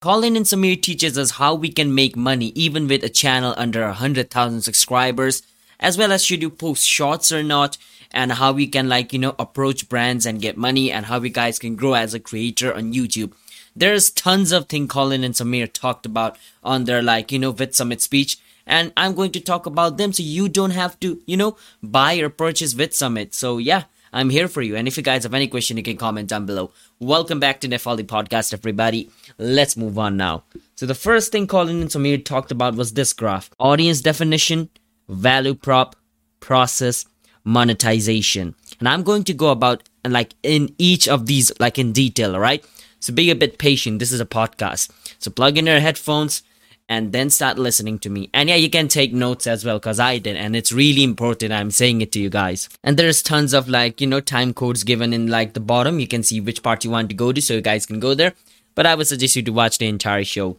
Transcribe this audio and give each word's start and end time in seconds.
Colin 0.00 0.34
and 0.34 0.46
Samir 0.46 0.80
teaches 0.80 1.18
us 1.18 1.32
how 1.32 1.54
we 1.54 1.68
can 1.68 1.94
make 1.94 2.16
money 2.16 2.52
even 2.54 2.88
with 2.88 3.04
a 3.04 3.10
channel 3.10 3.52
under 3.58 3.82
100,000 3.82 4.62
subscribers, 4.62 5.42
as 5.78 5.98
well 5.98 6.10
as 6.10 6.24
should 6.24 6.40
you 6.40 6.48
post 6.48 6.88
shorts 6.88 7.30
or 7.30 7.42
not, 7.42 7.76
and 8.10 8.32
how 8.32 8.50
we 8.50 8.66
can 8.66 8.88
like, 8.88 9.12
you 9.12 9.18
know, 9.18 9.34
approach 9.38 9.90
brands 9.90 10.24
and 10.24 10.40
get 10.40 10.56
money 10.56 10.90
and 10.90 11.04
how 11.04 11.18
we 11.18 11.28
guys 11.28 11.58
can 11.58 11.76
grow 11.76 11.92
as 11.92 12.14
a 12.14 12.18
creator 12.18 12.72
on 12.72 12.94
YouTube. 12.94 13.34
There's 13.76 14.08
tons 14.08 14.52
of 14.52 14.70
things 14.70 14.90
Colin 14.90 15.22
and 15.22 15.34
Samir 15.34 15.70
talked 15.70 16.06
about 16.06 16.38
on 16.64 16.84
their 16.84 17.02
like, 17.02 17.30
you 17.30 17.38
know, 17.38 17.52
VidSummit 17.52 18.00
speech 18.00 18.38
and 18.66 18.94
I'm 18.96 19.14
going 19.14 19.32
to 19.32 19.40
talk 19.40 19.66
about 19.66 19.98
them 19.98 20.14
so 20.14 20.22
you 20.22 20.48
don't 20.48 20.70
have 20.70 20.98
to, 21.00 21.20
you 21.26 21.36
know, 21.36 21.58
buy 21.82 22.14
or 22.16 22.30
purchase 22.30 22.72
VidSummit. 22.72 23.34
So 23.34 23.58
yeah, 23.58 23.84
I'm 24.12 24.30
here 24.30 24.48
for 24.48 24.60
you. 24.60 24.74
And 24.74 24.88
if 24.88 24.96
you 24.96 25.02
guys 25.02 25.22
have 25.22 25.34
any 25.34 25.46
question, 25.46 25.76
you 25.76 25.82
can 25.82 25.96
comment 25.96 26.28
down 26.28 26.44
below. 26.44 26.72
Welcome 26.98 27.38
back 27.38 27.60
to 27.60 27.68
Nefali 27.68 28.02
Podcast, 28.02 28.52
everybody. 28.52 29.08
Let's 29.38 29.76
move 29.76 29.98
on 29.98 30.16
now. 30.16 30.42
So 30.74 30.86
the 30.86 30.96
first 30.96 31.30
thing 31.30 31.46
Colin 31.46 31.80
and 31.80 31.90
Samir 31.90 32.24
talked 32.24 32.50
about 32.50 32.74
was 32.74 32.94
this 32.94 33.12
graph. 33.12 33.50
Audience 33.60 34.00
definition, 34.00 34.68
value 35.08 35.54
prop, 35.54 35.94
process, 36.40 37.04
monetization. 37.44 38.56
And 38.80 38.88
I'm 38.88 39.04
going 39.04 39.22
to 39.24 39.34
go 39.34 39.50
about 39.50 39.88
like 40.04 40.34
in 40.42 40.74
each 40.78 41.06
of 41.06 41.26
these 41.26 41.52
like 41.60 41.78
in 41.78 41.92
detail, 41.92 42.34
all 42.34 42.40
right? 42.40 42.64
So 42.98 43.12
be 43.14 43.30
a 43.30 43.36
bit 43.36 43.58
patient. 43.58 44.00
This 44.00 44.10
is 44.10 44.20
a 44.20 44.26
podcast. 44.26 44.90
So 45.20 45.30
plug 45.30 45.56
in 45.56 45.66
your 45.66 45.80
headphones, 45.80 46.42
and 46.90 47.12
then 47.12 47.30
start 47.30 47.56
listening 47.56 48.00
to 48.00 48.10
me. 48.10 48.28
And 48.34 48.48
yeah, 48.48 48.56
you 48.56 48.68
can 48.68 48.88
take 48.88 49.12
notes 49.12 49.46
as 49.46 49.64
well 49.64 49.78
because 49.78 50.00
I 50.00 50.18
did, 50.18 50.36
and 50.36 50.56
it's 50.56 50.72
really 50.72 51.04
important. 51.04 51.52
I'm 51.52 51.70
saying 51.70 52.00
it 52.00 52.10
to 52.12 52.20
you 52.20 52.28
guys. 52.28 52.68
And 52.82 52.96
there's 52.96 53.22
tons 53.22 53.54
of 53.54 53.68
like, 53.68 54.00
you 54.00 54.08
know, 54.08 54.20
time 54.20 54.52
codes 54.52 54.82
given 54.82 55.12
in 55.12 55.28
like 55.28 55.54
the 55.54 55.60
bottom. 55.60 56.00
You 56.00 56.08
can 56.08 56.24
see 56.24 56.40
which 56.40 56.64
part 56.64 56.84
you 56.84 56.90
want 56.90 57.08
to 57.10 57.14
go 57.14 57.32
to 57.32 57.40
so 57.40 57.54
you 57.54 57.60
guys 57.60 57.86
can 57.86 58.00
go 58.00 58.14
there. 58.14 58.34
But 58.74 58.86
I 58.86 58.96
would 58.96 59.06
suggest 59.06 59.36
you 59.36 59.42
to 59.42 59.52
watch 59.52 59.78
the 59.78 59.86
entire 59.86 60.24
show. 60.24 60.58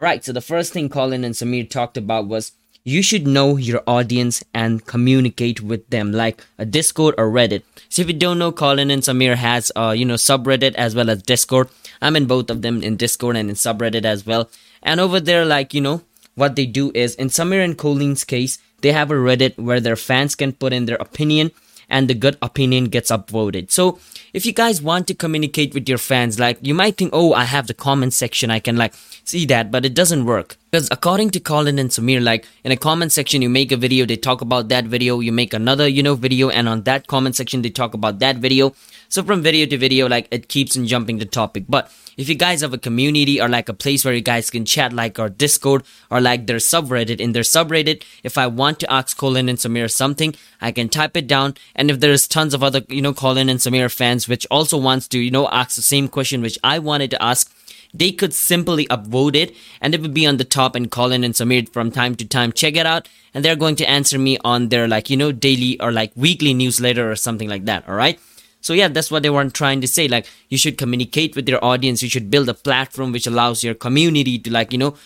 Right, 0.00 0.24
so 0.24 0.32
the 0.32 0.40
first 0.40 0.72
thing 0.72 0.88
Colin 0.88 1.24
and 1.24 1.34
Samir 1.34 1.70
talked 1.70 1.96
about 1.96 2.26
was 2.26 2.52
you 2.82 3.02
should 3.02 3.26
know 3.26 3.56
your 3.56 3.82
audience 3.86 4.42
and 4.52 4.84
communicate 4.84 5.60
with 5.60 5.88
them 5.90 6.12
like 6.12 6.44
a 6.56 6.64
discord 6.64 7.16
or 7.18 7.28
reddit 7.28 7.62
so 7.88 8.00
if 8.00 8.06
you 8.06 8.14
don't 8.14 8.38
know 8.38 8.52
colin 8.52 8.92
and 8.92 9.02
samir 9.02 9.34
has 9.34 9.72
uh 9.74 9.90
you 9.90 10.04
know 10.04 10.14
subreddit 10.14 10.72
as 10.74 10.94
well 10.94 11.10
as 11.10 11.20
discord 11.24 11.68
i'm 12.00 12.14
in 12.14 12.26
both 12.26 12.48
of 12.48 12.62
them 12.62 12.84
in 12.84 12.96
discord 12.96 13.34
and 13.34 13.50
in 13.50 13.56
subreddit 13.56 14.04
as 14.04 14.24
well 14.24 14.48
and 14.86 15.00
over 15.00 15.20
there, 15.20 15.44
like, 15.44 15.74
you 15.74 15.82
know, 15.82 16.02
what 16.36 16.54
they 16.54 16.64
do 16.64 16.92
is 16.94 17.14
in 17.16 17.28
Samir 17.28 17.62
and 17.62 17.76
Colin's 17.76 18.24
case, 18.24 18.58
they 18.82 18.92
have 18.92 19.10
a 19.10 19.14
Reddit 19.14 19.58
where 19.58 19.80
their 19.80 19.96
fans 19.96 20.34
can 20.34 20.52
put 20.52 20.72
in 20.72 20.86
their 20.86 20.96
opinion 20.96 21.50
and 21.88 22.08
the 22.08 22.14
good 22.14 22.36
opinion 22.40 22.86
gets 22.86 23.10
upvoted. 23.10 23.70
So 23.70 23.98
if 24.32 24.46
you 24.46 24.52
guys 24.52 24.80
want 24.80 25.06
to 25.08 25.14
communicate 25.14 25.74
with 25.74 25.88
your 25.88 25.98
fans, 25.98 26.38
like 26.38 26.58
you 26.62 26.74
might 26.74 26.96
think, 26.96 27.10
oh, 27.12 27.32
I 27.32 27.44
have 27.44 27.66
the 27.66 27.74
comment 27.74 28.12
section, 28.12 28.50
I 28.50 28.60
can 28.60 28.76
like 28.76 28.94
see 29.24 29.44
that, 29.46 29.70
but 29.70 29.84
it 29.84 29.94
doesn't 29.94 30.24
work. 30.24 30.56
Because 30.76 30.88
according 30.90 31.30
to 31.30 31.40
Colin 31.40 31.78
and 31.78 31.88
Samir, 31.88 32.22
like 32.22 32.46
in 32.62 32.70
a 32.70 32.76
comment 32.76 33.10
section, 33.10 33.40
you 33.40 33.48
make 33.48 33.72
a 33.72 33.78
video, 33.78 34.04
they 34.04 34.16
talk 34.18 34.42
about 34.42 34.68
that 34.68 34.84
video, 34.84 35.20
you 35.20 35.32
make 35.32 35.54
another, 35.54 35.88
you 35.88 36.02
know, 36.02 36.14
video, 36.14 36.50
and 36.50 36.68
on 36.68 36.82
that 36.82 37.06
comment 37.06 37.34
section, 37.34 37.62
they 37.62 37.70
talk 37.70 37.94
about 37.94 38.18
that 38.18 38.36
video. 38.36 38.74
So 39.08 39.22
from 39.22 39.40
video 39.40 39.64
to 39.64 39.78
video, 39.78 40.06
like 40.06 40.28
it 40.30 40.48
keeps 40.48 40.76
on 40.76 40.86
jumping 40.86 41.16
the 41.16 41.24
topic. 41.24 41.64
But 41.66 41.90
if 42.18 42.28
you 42.28 42.34
guys 42.34 42.60
have 42.60 42.74
a 42.74 42.78
community 42.78 43.40
or 43.40 43.48
like 43.48 43.70
a 43.70 43.72
place 43.72 44.04
where 44.04 44.12
you 44.12 44.20
guys 44.20 44.50
can 44.50 44.66
chat, 44.66 44.92
like 44.92 45.18
our 45.18 45.30
Discord 45.30 45.82
or 46.10 46.20
like 46.20 46.46
their 46.46 46.58
subreddit, 46.58 47.20
in 47.20 47.32
their 47.32 47.42
subreddit, 47.42 48.02
if 48.22 48.36
I 48.36 48.46
want 48.46 48.78
to 48.80 48.92
ask 48.92 49.16
Colin 49.16 49.48
and 49.48 49.56
Samir 49.56 49.90
something, 49.90 50.34
I 50.60 50.72
can 50.72 50.90
type 50.90 51.16
it 51.16 51.26
down. 51.26 51.54
And 51.74 51.90
if 51.90 52.00
there's 52.00 52.28
tons 52.28 52.52
of 52.52 52.62
other, 52.62 52.82
you 52.88 53.00
know, 53.00 53.14
Colin 53.14 53.48
and 53.48 53.60
Samir 53.60 53.90
fans 53.90 54.28
which 54.28 54.46
also 54.50 54.76
wants 54.76 55.08
to, 55.08 55.18
you 55.18 55.30
know, 55.30 55.48
ask 55.48 55.76
the 55.76 55.80
same 55.80 56.06
question 56.06 56.42
which 56.42 56.58
I 56.62 56.80
wanted 56.80 57.12
to 57.12 57.22
ask, 57.22 57.50
they 57.98 58.12
could 58.12 58.34
simply 58.34 58.86
upvote 58.86 59.34
it 59.34 59.54
and 59.80 59.94
it 59.94 60.00
would 60.00 60.14
be 60.14 60.26
on 60.26 60.36
the 60.36 60.44
top 60.44 60.74
and 60.74 60.90
Colin 60.90 61.24
and 61.24 61.34
Samir 61.34 61.68
from 61.68 61.90
time 61.90 62.14
to 62.16 62.26
time 62.26 62.52
check 62.52 62.76
it 62.76 62.86
out 62.86 63.08
and 63.34 63.44
they're 63.44 63.56
going 63.56 63.76
to 63.76 63.88
answer 63.88 64.18
me 64.18 64.38
on 64.44 64.68
their 64.68 64.88
like 64.88 65.10
you 65.10 65.16
know 65.16 65.32
daily 65.32 65.80
or 65.80 65.92
like 65.92 66.12
weekly 66.16 66.54
newsletter 66.54 67.10
or 67.10 67.16
something 67.16 67.48
like 67.48 67.64
that 67.64 67.88
all 67.88 67.94
right 67.94 68.18
so 68.66 68.72
yeah, 68.72 68.88
that's 68.88 69.12
what 69.12 69.22
they 69.22 69.30
were 69.30 69.48
trying 69.48 69.80
to 69.82 69.86
say. 69.86 70.08
Like 70.08 70.26
you 70.48 70.58
should 70.58 70.76
communicate 70.76 71.36
with 71.36 71.48
your 71.48 71.64
audience. 71.64 72.02
You 72.02 72.08
should 72.08 72.32
build 72.32 72.48
a 72.48 72.54
platform 72.54 73.12
which 73.12 73.28
allows 73.28 73.62
your 73.62 73.74
community 73.74 74.40
to 74.40 74.52
like, 74.52 74.72
you 74.72 74.78
know, 74.78 74.96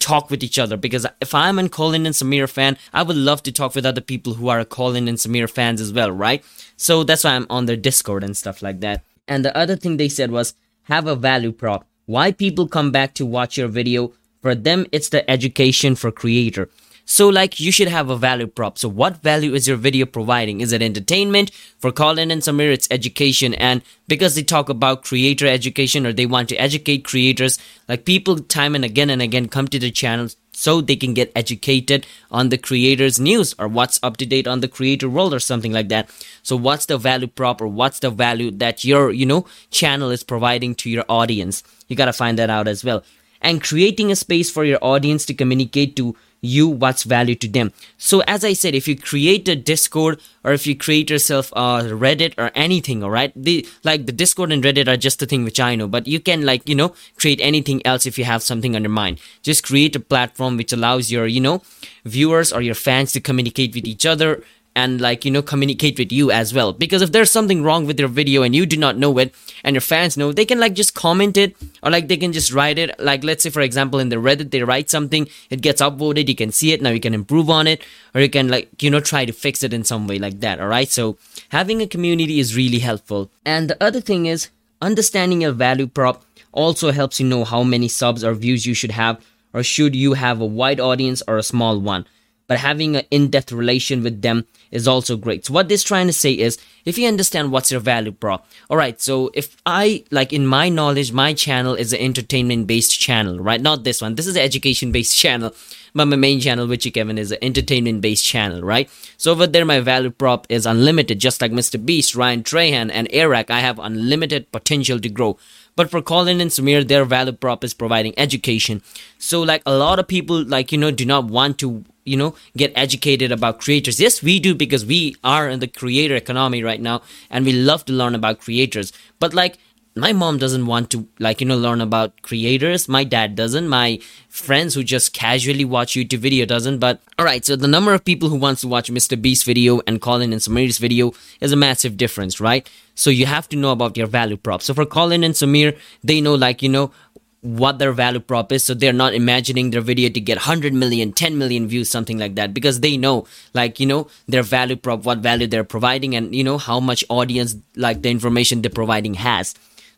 talk 0.00 0.30
with 0.30 0.42
each 0.42 0.58
other. 0.58 0.76
Because 0.76 1.06
if 1.20 1.32
I'm 1.32 1.60
a 1.60 1.68
Colin 1.68 2.06
and 2.06 2.14
Samir 2.16 2.48
fan, 2.48 2.76
I 2.92 3.04
would 3.04 3.16
love 3.16 3.44
to 3.44 3.52
talk 3.52 3.76
with 3.76 3.86
other 3.86 4.00
people 4.00 4.34
who 4.34 4.48
are 4.48 4.64
Colin 4.64 5.06
and 5.06 5.16
Samir 5.16 5.48
fans 5.48 5.80
as 5.80 5.92
well, 5.92 6.10
right? 6.10 6.44
So 6.76 7.04
that's 7.04 7.22
why 7.22 7.36
I'm 7.36 7.46
on 7.48 7.66
their 7.66 7.76
Discord 7.76 8.24
and 8.24 8.36
stuff 8.36 8.62
like 8.62 8.80
that. 8.80 9.04
And 9.28 9.44
the 9.44 9.56
other 9.56 9.76
thing 9.76 9.96
they 9.96 10.08
said 10.08 10.32
was 10.32 10.54
have 10.84 11.06
a 11.06 11.14
value 11.14 11.52
prop. 11.52 11.86
Why 12.08 12.32
people 12.32 12.68
come 12.68 12.90
back 12.90 13.12
to 13.16 13.26
watch 13.26 13.58
your 13.58 13.68
video? 13.68 14.14
For 14.40 14.54
them, 14.54 14.86
it's 14.92 15.10
the 15.10 15.30
education 15.30 15.94
for 15.94 16.10
creator. 16.10 16.70
So 17.10 17.30
like 17.30 17.58
you 17.58 17.72
should 17.72 17.88
have 17.88 18.10
a 18.10 18.18
value 18.18 18.46
prop. 18.46 18.76
So 18.76 18.86
what 18.86 19.22
value 19.22 19.54
is 19.54 19.66
your 19.66 19.78
video 19.78 20.04
providing? 20.04 20.60
Is 20.60 20.72
it 20.72 20.82
entertainment? 20.82 21.50
For 21.78 21.90
Colin 21.90 22.30
and 22.30 22.42
Samir, 22.42 22.70
it's 22.70 22.86
education. 22.90 23.54
And 23.54 23.80
because 24.08 24.34
they 24.34 24.42
talk 24.42 24.68
about 24.68 25.04
creator 25.04 25.46
education 25.46 26.06
or 26.06 26.12
they 26.12 26.26
want 26.26 26.50
to 26.50 26.56
educate 26.56 27.04
creators, 27.04 27.58
like 27.88 28.04
people 28.04 28.38
time 28.38 28.74
and 28.74 28.84
again 28.84 29.08
and 29.08 29.22
again 29.22 29.48
come 29.48 29.68
to 29.68 29.78
the 29.78 29.90
channel 29.90 30.28
so 30.52 30.82
they 30.82 30.96
can 30.96 31.14
get 31.14 31.32
educated 31.34 32.06
on 32.30 32.50
the 32.50 32.58
creators 32.58 33.18
news 33.18 33.54
or 33.58 33.68
what's 33.68 33.98
up 34.02 34.18
to 34.18 34.26
date 34.26 34.46
on 34.46 34.60
the 34.60 34.68
creator 34.68 35.08
world 35.08 35.32
or 35.32 35.38
something 35.38 35.72
like 35.72 35.88
that 35.88 36.10
so 36.42 36.56
what's 36.56 36.86
the 36.86 36.98
value 36.98 37.28
prop 37.28 37.60
or 37.60 37.68
what's 37.68 38.00
the 38.00 38.10
value 38.10 38.50
that 38.50 38.84
your 38.84 39.12
you 39.12 39.24
know 39.24 39.46
channel 39.70 40.10
is 40.10 40.24
providing 40.24 40.74
to 40.74 40.90
your 40.90 41.04
audience 41.08 41.62
you 41.86 41.94
got 41.94 42.06
to 42.06 42.12
find 42.12 42.36
that 42.36 42.50
out 42.50 42.66
as 42.66 42.82
well 42.82 43.04
and 43.40 43.62
creating 43.62 44.10
a 44.10 44.16
space 44.16 44.50
for 44.50 44.64
your 44.64 44.80
audience 44.82 45.24
to 45.24 45.32
communicate 45.32 45.94
to 45.94 46.16
you 46.40 46.68
what's 46.68 47.02
value 47.02 47.34
to 47.34 47.48
them. 47.48 47.72
So 47.96 48.20
as 48.26 48.44
i 48.44 48.52
said 48.52 48.74
if 48.74 48.86
you 48.86 48.96
create 48.96 49.48
a 49.48 49.56
discord 49.56 50.20
or 50.44 50.52
if 50.52 50.66
you 50.66 50.76
create 50.76 51.10
yourself 51.10 51.50
a 51.52 51.82
reddit 52.04 52.34
or 52.38 52.50
anything 52.54 53.02
all 53.02 53.10
right? 53.10 53.32
The 53.34 53.66
like 53.84 54.06
the 54.06 54.12
discord 54.12 54.52
and 54.52 54.62
reddit 54.62 54.88
are 54.88 54.96
just 54.96 55.18
the 55.18 55.26
thing 55.26 55.44
which 55.44 55.60
i 55.60 55.74
know 55.74 55.88
but 55.88 56.06
you 56.06 56.20
can 56.20 56.44
like 56.44 56.68
you 56.68 56.74
know 56.74 56.94
create 57.16 57.40
anything 57.40 57.84
else 57.86 58.06
if 58.06 58.18
you 58.18 58.24
have 58.24 58.42
something 58.42 58.76
on 58.76 58.82
your 58.82 58.90
mind. 58.90 59.20
Just 59.42 59.64
create 59.64 59.96
a 59.96 60.00
platform 60.00 60.56
which 60.56 60.72
allows 60.72 61.10
your 61.10 61.26
you 61.26 61.40
know 61.40 61.62
viewers 62.04 62.52
or 62.52 62.62
your 62.62 62.74
fans 62.74 63.12
to 63.12 63.20
communicate 63.20 63.74
with 63.74 63.86
each 63.86 64.06
other 64.06 64.42
and 64.78 65.00
like 65.00 65.24
you 65.24 65.30
know 65.34 65.42
communicate 65.42 65.98
with 65.98 66.12
you 66.12 66.30
as 66.30 66.54
well. 66.56 66.72
Because 66.72 67.02
if 67.02 67.12
there's 67.12 67.30
something 67.30 67.62
wrong 67.62 67.86
with 67.86 67.98
your 67.98 68.08
video 68.08 68.42
and 68.42 68.54
you 68.54 68.64
do 68.74 68.76
not 68.76 68.96
know 68.96 69.12
it 69.18 69.34
and 69.64 69.74
your 69.74 69.86
fans 69.86 70.16
know 70.16 70.32
they 70.32 70.44
can 70.50 70.60
like 70.64 70.74
just 70.80 70.94
comment 70.94 71.36
it 71.36 71.56
or 71.82 71.90
like 71.90 72.08
they 72.08 72.16
can 72.16 72.32
just 72.32 72.52
write 72.52 72.78
it. 72.78 72.98
Like 73.10 73.24
let's 73.24 73.42
say 73.42 73.50
for 73.50 73.62
example 73.62 73.98
in 73.98 74.08
the 74.08 74.16
reddit 74.26 74.50
they 74.50 74.62
write 74.62 74.90
something 74.90 75.28
it 75.50 75.62
gets 75.62 75.82
upvoted 75.88 76.28
you 76.28 76.36
can 76.42 76.52
see 76.52 76.72
it 76.72 76.82
now 76.82 76.90
you 76.90 77.00
can 77.00 77.14
improve 77.14 77.50
on 77.50 77.66
it 77.66 77.82
or 78.14 78.20
you 78.20 78.30
can 78.36 78.48
like 78.48 78.82
you 78.82 78.90
know 78.90 79.00
try 79.00 79.24
to 79.24 79.32
fix 79.32 79.62
it 79.62 79.72
in 79.72 79.84
some 79.84 80.06
way 80.06 80.18
like 80.18 80.38
that 80.40 80.60
all 80.60 80.68
right 80.68 80.88
so 80.98 81.16
having 81.48 81.82
a 81.82 81.86
community 81.86 82.38
is 82.38 82.56
really 82.56 82.78
helpful. 82.90 83.30
And 83.44 83.70
the 83.70 83.82
other 83.82 84.00
thing 84.00 84.26
is 84.26 84.48
understanding 84.80 85.42
your 85.42 85.52
value 85.52 85.88
prop 85.88 86.24
also 86.52 86.92
helps 86.92 87.18
you 87.20 87.26
know 87.26 87.44
how 87.44 87.62
many 87.62 87.88
subs 87.88 88.22
or 88.22 88.34
views 88.34 88.64
you 88.66 88.74
should 88.74 88.92
have 88.92 89.20
or 89.52 89.62
should 89.62 89.96
you 89.96 90.14
have 90.14 90.40
a 90.40 90.52
wide 90.60 90.80
audience 90.80 91.22
or 91.26 91.36
a 91.36 91.42
small 91.42 91.80
one 91.80 92.06
but 92.48 92.58
having 92.58 92.96
an 92.96 93.04
in-depth 93.10 93.52
relation 93.52 94.02
with 94.02 94.22
them 94.22 94.46
is 94.70 94.88
also 94.88 95.16
great. 95.16 95.46
So 95.46 95.52
what 95.52 95.68
this 95.68 95.82
trying 95.82 96.08
to 96.08 96.12
say 96.12 96.32
is, 96.32 96.58
if 96.84 96.98
you 96.98 97.06
understand 97.06 97.52
what's 97.52 97.70
your 97.70 97.80
value 97.80 98.10
prop, 98.10 98.46
all 98.68 98.76
right. 98.76 99.00
So 99.00 99.30
if 99.34 99.56
I 99.64 100.04
like 100.10 100.32
in 100.32 100.46
my 100.46 100.68
knowledge, 100.68 101.12
my 101.12 101.34
channel 101.34 101.74
is 101.74 101.92
an 101.92 102.00
entertainment-based 102.00 102.98
channel, 102.98 103.38
right? 103.38 103.60
Not 103.60 103.84
this 103.84 104.00
one. 104.02 104.14
This 104.14 104.26
is 104.26 104.36
an 104.36 104.42
education-based 104.42 105.16
channel. 105.24 105.54
But 105.94 106.06
my 106.06 106.16
main 106.16 106.40
channel, 106.40 106.66
which 106.66 106.84
Witchey 106.84 106.94
Kevin, 106.94 107.18
is 107.18 107.32
an 107.32 107.38
entertainment-based 107.42 108.24
channel, 108.24 108.62
right? 108.62 108.90
So 109.16 109.32
over 109.32 109.46
there, 109.46 109.64
my 109.64 109.80
value 109.80 110.10
prop 110.10 110.46
is 110.48 110.66
unlimited, 110.66 111.18
just 111.18 111.40
like 111.40 111.52
Mr. 111.52 111.84
Beast, 111.84 112.14
Ryan 112.14 112.42
Trahan, 112.42 112.90
and 112.92 113.08
Eric. 113.10 113.50
I 113.50 113.60
have 113.60 113.78
unlimited 113.78 114.50
potential 114.52 115.00
to 115.00 115.08
grow. 115.08 115.38
But 115.76 115.90
for 115.90 116.02
Colin 116.02 116.40
and 116.40 116.50
Samir, 116.50 116.86
their 116.86 117.04
value 117.04 117.32
prop 117.32 117.62
is 117.62 117.72
providing 117.72 118.18
education. 118.18 118.82
So 119.18 119.42
like 119.42 119.62
a 119.64 119.76
lot 119.76 119.98
of 119.98 120.08
people, 120.08 120.44
like 120.44 120.72
you 120.72 120.78
know, 120.78 120.90
do 120.90 121.04
not 121.04 121.26
want 121.26 121.58
to 121.58 121.84
you 122.08 122.16
know 122.16 122.34
get 122.56 122.72
educated 122.74 123.32
about 123.32 123.60
creators. 123.60 124.00
Yes 124.00 124.22
we 124.22 124.38
do 124.40 124.54
because 124.54 124.84
we 124.84 125.16
are 125.22 125.48
in 125.48 125.60
the 125.60 125.68
creator 125.68 126.16
economy 126.16 126.62
right 126.62 126.80
now 126.80 127.02
and 127.30 127.44
we 127.44 127.52
love 127.52 127.84
to 127.86 127.92
learn 127.92 128.14
about 128.14 128.40
creators. 128.40 128.92
But 129.18 129.34
like 129.34 129.58
my 129.98 130.12
mom 130.12 130.38
doesn't 130.38 130.66
want 130.66 130.90
to 130.90 131.08
like 131.18 131.40
you 131.40 131.46
know 131.46 131.56
learn 131.56 131.80
about 131.80 132.22
creators. 132.22 132.88
My 132.88 133.04
dad 133.04 133.34
doesn't. 133.34 133.68
My 133.68 133.98
friends 134.28 134.74
who 134.74 134.84
just 134.84 135.12
casually 135.12 135.64
watch 135.64 135.94
youtube 135.94 136.18
video 136.18 136.46
doesn't. 136.46 136.78
But 136.78 137.00
all 137.18 137.24
right 137.24 137.44
so 137.44 137.56
the 137.56 137.68
number 137.68 137.92
of 137.92 138.04
people 138.04 138.28
who 138.28 138.36
wants 138.36 138.60
to 138.62 138.68
watch 138.68 138.90
mr 138.90 139.20
beast 139.20 139.44
video 139.44 139.80
and 139.86 140.00
colin 140.00 140.32
and 140.32 140.40
samir's 140.40 140.78
video 140.78 141.12
is 141.40 141.52
a 141.52 141.56
massive 141.56 141.96
difference 141.96 142.40
right? 142.40 142.68
So 142.94 143.10
you 143.10 143.26
have 143.26 143.48
to 143.50 143.56
know 143.56 143.70
about 143.70 143.96
your 143.96 144.08
value 144.08 144.36
prop. 144.36 144.62
So 144.62 144.74
for 144.74 144.86
colin 144.86 145.24
and 145.24 145.34
samir 145.34 145.76
they 146.02 146.20
know 146.20 146.34
like 146.34 146.62
you 146.62 146.68
know 146.68 146.92
what 147.40 147.78
their 147.78 147.92
value 147.92 148.18
prop 148.18 148.50
is 148.50 148.64
so 148.64 148.74
they're 148.74 148.92
not 148.92 149.14
imagining 149.14 149.70
their 149.70 149.80
video 149.80 150.08
to 150.08 150.20
get 150.20 150.36
100 150.38 150.72
million 150.72 151.12
10 151.12 151.38
million 151.38 151.68
views 151.68 151.88
something 151.88 152.18
like 152.18 152.34
that 152.34 152.52
because 152.52 152.80
they 152.80 152.96
know 152.96 153.26
like 153.54 153.78
you 153.78 153.86
know 153.86 154.08
their 154.26 154.42
value 154.42 154.74
prop 154.74 155.04
what 155.04 155.18
value 155.18 155.46
they're 155.46 155.62
providing 155.62 156.16
and 156.16 156.34
you 156.34 156.42
know 156.42 156.58
how 156.58 156.80
much 156.80 157.04
audience 157.08 157.56
like 157.76 158.02
the 158.02 158.10
information 158.10 158.62
they're 158.62 158.70
providing 158.70 159.14
has. 159.14 159.54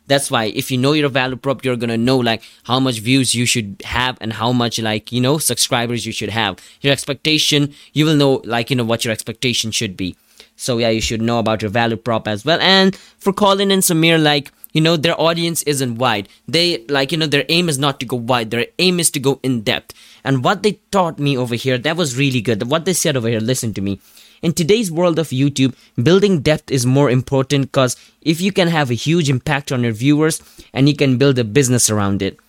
That's 0.07 0.29
why 0.29 0.45
if 0.45 0.71
you 0.71 0.77
know 0.77 0.93
your 0.93 1.09
value 1.09 1.35
prop 1.35 1.65
you're 1.65 1.75
gonna 1.77 1.97
know 1.97 2.17
like 2.17 2.43
how 2.63 2.79
much 2.79 2.99
views 2.99 3.33
you 3.33 3.45
should 3.47 3.81
have 3.85 4.17
and 4.21 4.33
how 4.33 4.51
much 4.51 4.77
like 4.77 5.11
you 5.11 5.21
know 5.21 5.39
subscribers 5.39 6.05
you 6.05 6.11
should 6.11 6.29
have. 6.29 6.59
Your 6.81 6.93
expectation 6.93 7.73
you 7.93 8.05
will 8.05 8.15
know 8.15 8.41
like 8.45 8.69
you 8.69 8.75
know 8.75 8.83
what 8.83 9.03
your 9.03 9.11
expectation 9.11 9.71
should 9.71 9.97
be. 9.97 10.15
So 10.57 10.77
yeah 10.77 10.89
you 10.89 11.01
should 11.01 11.23
know 11.23 11.39
about 11.39 11.63
your 11.63 11.71
value 11.71 11.97
prop 11.97 12.27
as 12.27 12.45
well. 12.45 12.59
And 12.61 12.95
for 12.95 13.33
colin 13.33 13.71
and 13.71 13.81
samir 13.81 14.21
like 14.21 14.51
you 14.71 14.81
know 14.81 14.97
their 14.97 15.19
audience 15.19 15.63
isn't 15.63 15.97
wide. 15.97 16.29
They 16.47 16.85
like 16.87 17.11
you 17.11 17.17
know 17.17 17.27
their 17.27 17.45
aim 17.49 17.69
is 17.69 17.77
not 17.77 17.99
to 17.99 18.05
go 18.05 18.17
wide. 18.17 18.51
Their 18.51 18.67
aim 18.79 18.99
is 18.99 19.11
to 19.11 19.19
go 19.19 19.39
in 19.43 19.61
depth. 19.61 19.93
And 20.23 20.43
what 20.43 20.63
they 20.63 20.79
taught 20.91 21.19
me 21.19 21.37
over 21.37 21.55
here 21.55 21.77
that 21.77 21.97
was 21.97 22.17
really 22.17 22.41
good. 22.41 22.69
What 22.69 22.85
they 22.85 22.93
said 22.93 23.17
over 23.17 23.27
here 23.27 23.39
listen 23.39 23.73
to 23.75 23.81
me. 23.81 23.99
In 24.41 24.53
today's 24.53 24.91
world 24.91 25.19
of 25.19 25.27
youtube 25.27 25.75
building 26.01 26.41
depth 26.41 26.71
is 26.71 26.83
more 26.83 27.11
important 27.11 27.71
because 27.71 27.95
if 28.23 28.41
you 28.41 28.51
can 28.51 28.69
have 28.69 28.89
a 28.89 28.95
huge 28.95 29.29
impact 29.29 29.71
on 29.71 29.83
your 29.83 29.91
viewers 29.91 30.41
and 30.73 30.89
you 30.89 30.95
can 30.95 31.19
build 31.19 31.37
a 31.37 31.43
business 31.43 31.91
around 31.91 32.23
it 32.23 32.39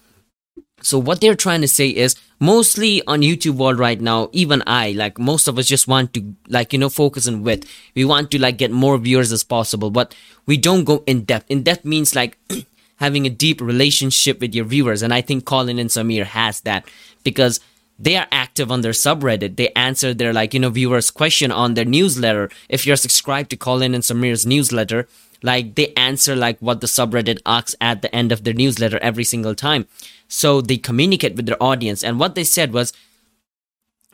so 0.83 0.99
what 0.99 1.21
they're 1.21 1.35
trying 1.35 1.61
to 1.61 1.69
say 1.69 1.89
is 1.89 2.17
mostly 2.41 3.03
on 3.07 3.21
YouTube 3.21 3.57
world 3.57 3.79
right 3.79 4.01
now, 4.01 4.29
even 4.33 4.63
I, 4.67 4.93
like 4.93 5.19
most 5.19 5.49
of 5.49 5.59
us 5.59 5.67
just 5.67 5.89
want 5.89 6.13
to 6.15 6.35
like, 6.49 6.73
you 6.73 6.79
know, 6.79 6.89
focus 6.89 7.29
on 7.29 7.43
width. 7.43 7.71
We 7.95 8.05
want 8.05 8.31
to 8.33 8.41
like 8.41 8.59
get 8.59 8.71
more 8.71 8.99
viewers 8.99 9.33
as 9.33 9.45
possible, 9.45 9.91
but 9.91 10.15
we 10.47 10.57
don't 10.57 10.85
go 10.85 11.05
in 11.07 11.25
depth. 11.25 11.51
In 11.51 11.63
depth 11.63 11.85
means 11.85 12.15
like 12.15 12.39
having 12.97 13.27
a 13.27 13.31
deep 13.31 13.61
relationship 13.61 14.41
with 14.41 14.55
your 14.55 14.65
viewers. 14.65 15.03
And 15.03 15.15
I 15.15 15.21
think 15.21 15.45
Colin 15.45 15.79
and 15.79 15.91
Samir 15.91 16.25
has 16.25 16.61
that 16.63 16.89
because 17.23 17.61
they 17.99 18.17
are 18.17 18.27
active 18.33 18.73
on 18.73 18.81
their 18.81 18.93
subreddit. 18.93 19.57
They 19.57 19.69
answer 19.71 20.13
their 20.13 20.33
like, 20.33 20.55
you 20.55 20.61
know, 20.61 20.71
viewers 20.71 21.11
question 21.11 21.53
on 21.53 21.75
their 21.75 21.85
newsletter. 21.85 22.51
If 22.69 22.87
you're 22.87 22.97
subscribed 22.97 23.51
to 23.51 23.57
Colin 23.57 23.95
and 23.95 24.03
Samir's 24.03 24.45
newsletter, 24.45 25.07
like 25.43 25.75
they 25.75 25.93
answer 25.95 26.35
like 26.35 26.59
what 26.61 26.81
the 26.81 26.87
subreddit 26.87 27.41
asks 27.47 27.77
at 27.81 28.03
the 28.03 28.15
end 28.15 28.33
of 28.33 28.45
their 28.45 28.55
newsletter 28.55 28.99
every 28.99 29.25
single 29.25 29.55
time 29.55 29.87
so 30.33 30.63
they 30.63 30.79
communicate 30.79 31.37
with 31.37 31.45
their 31.47 31.63
audience. 31.63 32.03
And 32.03 32.19
what 32.19 32.35
they 32.35 32.45
said 32.45 32.73
was 32.73 32.93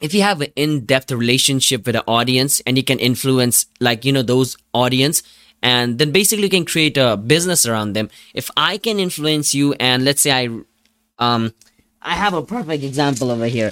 if 0.00 0.12
you 0.12 0.22
have 0.22 0.40
an 0.40 0.52
in-depth 0.56 1.12
relationship 1.12 1.86
with 1.86 1.94
an 1.94 2.02
audience 2.06 2.60
and 2.66 2.76
you 2.76 2.82
can 2.82 2.98
influence 2.98 3.66
like 3.80 4.04
you 4.04 4.12
know 4.12 4.22
those 4.22 4.56
audience 4.74 5.22
and 5.62 5.98
then 5.98 6.10
basically 6.10 6.44
you 6.44 6.50
can 6.50 6.64
create 6.64 6.96
a 6.96 7.16
business 7.16 7.66
around 7.66 7.92
them. 7.92 8.10
If 8.34 8.50
i 8.56 8.78
can 8.78 8.98
influence 8.98 9.54
you 9.54 9.74
and 9.74 10.04
let's 10.04 10.22
say 10.22 10.32
i 10.32 10.48
um 11.18 11.54
i 12.02 12.14
have 12.14 12.34
a 12.34 12.42
perfect 12.42 12.82
example 12.82 13.30
over 13.30 13.46
here 13.46 13.70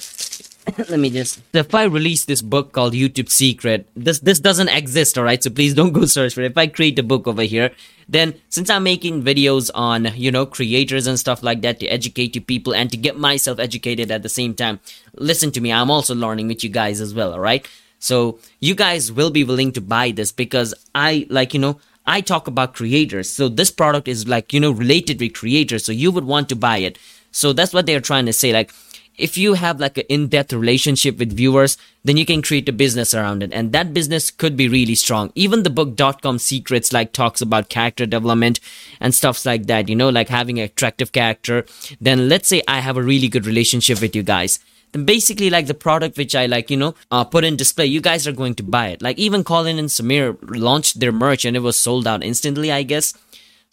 let 0.89 0.99
me 0.99 1.11
just 1.11 1.41
if 1.53 1.75
i 1.75 1.85
release 1.85 2.25
this 2.25 2.43
book 2.43 2.73
called 2.73 2.93
youtube 2.93 3.31
secret 3.31 3.89
this 3.95 4.19
this 4.21 4.41
doesn't 4.41 4.69
exist 4.69 5.17
all 5.17 5.25
right 5.25 5.43
so 5.43 5.51
please 5.51 5.75
don't 5.75 5.93
go 5.93 6.05
search 6.05 6.35
for 6.35 6.43
it 6.43 6.51
if 6.51 6.59
i 6.59 6.67
create 6.67 6.99
a 6.99 7.03
book 7.03 7.27
over 7.27 7.43
here 7.43 7.71
then 8.09 8.35
since 8.49 8.69
i'm 8.69 8.83
making 8.83 9.23
videos 9.23 9.71
on 9.75 10.09
you 10.15 10.31
know 10.31 10.45
creators 10.45 11.07
and 11.07 11.19
stuff 11.19 11.43
like 11.43 11.63
that 11.63 11.79
to 11.79 11.87
educate 11.87 12.35
you 12.35 12.41
people 12.41 12.75
and 12.75 12.91
to 12.91 12.97
get 12.97 13.19
myself 13.19 13.59
educated 13.59 14.11
at 14.11 14.23
the 14.23 14.29
same 14.29 14.55
time 14.55 14.81
listen 15.15 15.51
to 15.53 15.61
me 15.61 15.73
i'm 15.73 15.91
also 15.91 16.15
learning 16.15 16.49
with 16.49 16.65
you 16.65 16.71
guys 16.71 17.01
as 17.01 17.15
well 17.15 17.33
all 17.33 17.41
right 17.41 17.69
so 17.99 18.39
you 18.61 18.75
guys 18.75 19.13
will 19.13 19.31
be 19.31 19.45
willing 19.45 19.71
to 19.73 19.81
buy 19.81 20.11
this 20.11 20.33
because 20.33 20.75
i 20.95 21.27
like 21.31 21.55
you 21.55 21.61
know 21.61 21.79
I 22.07 22.21
talk 22.21 22.47
about 22.47 22.75
creators. 22.75 23.29
So 23.29 23.49
this 23.49 23.71
product 23.71 24.07
is 24.07 24.29
like, 24.29 24.53
you 24.53 24.61
know, 24.61 24.71
related 24.71 25.21
with 25.21 25.35
creators. 25.35 25.85
So 25.85 25.91
you 25.91 26.13
would 26.13 26.25
want 26.25 26.49
to 26.51 26.57
buy 26.57 26.79
it. 26.79 26.99
So 27.33 27.53
that's 27.53 27.75
what 27.75 27.85
they're 27.85 28.01
trying 28.01 28.27
to 28.27 28.33
say. 28.33 28.53
Like, 28.53 28.73
if 29.19 29.37
you 29.39 29.55
have 29.55 29.81
like 29.81 29.99
an 29.99 30.05
in-depth 30.09 30.53
relationship 30.53 31.19
with 31.19 31.33
viewers 31.33 31.77
then 32.07 32.17
you 32.17 32.25
can 32.25 32.41
create 32.41 32.69
a 32.69 32.73
business 32.73 33.13
around 33.15 33.43
it. 33.43 33.53
And 33.53 33.73
that 33.73 33.93
business 33.93 34.31
could 34.31 34.57
be 34.57 34.69
really 34.69 34.95
strong. 34.95 35.33
Even 35.35 35.65
the 35.65 35.71
book 35.71 35.97
dot-com 35.97 36.39
secrets 36.39 36.93
like 36.93 37.13
talks 37.13 37.41
about 37.41 37.69
character 37.69 38.07
development 38.07 38.61
and 39.01 39.13
stuffs 39.15 39.45
like 39.45 39.67
that 39.67 39.89
you 39.89 39.97
know 39.97 40.09
like 40.09 40.29
having 40.29 40.59
an 40.59 40.67
attractive 40.67 41.13
character. 41.13 41.65
Then 42.01 42.29
let's 42.29 42.49
say 42.49 42.63
i 42.69 42.81
have 42.81 42.97
a 42.97 43.03
really 43.03 43.29
good 43.29 43.47
relationship 43.47 44.01
with 44.01 44.15
you 44.15 44.23
guys. 44.23 44.61
Then 44.93 45.05
basically 45.05 45.51
like 45.51 45.67
the 45.67 45.75
product 45.75 46.17
which 46.17 46.35
i 46.35 46.47
like 46.47 46.71
you 46.71 46.77
know 46.77 46.95
uh, 47.11 47.25
put 47.25 47.45
in 47.45 47.57
display 47.57 47.87
you 47.87 48.01
guys 48.01 48.27
are 48.27 48.33
going 48.33 48.55
to 48.55 48.63
buy 48.63 48.89
it. 48.89 49.03
Like 49.03 49.19
even 49.19 49.43
colin 49.43 49.79
and 49.79 49.89
samir 49.89 50.37
launched 50.43 51.01
their 51.01 51.13
merch 51.13 51.45
and 51.45 51.57
it 51.57 51.61
was 51.61 51.79
sold 51.79 52.07
out 52.07 52.23
instantly 52.23 52.71
i 52.71 52.83
guess 52.83 53.15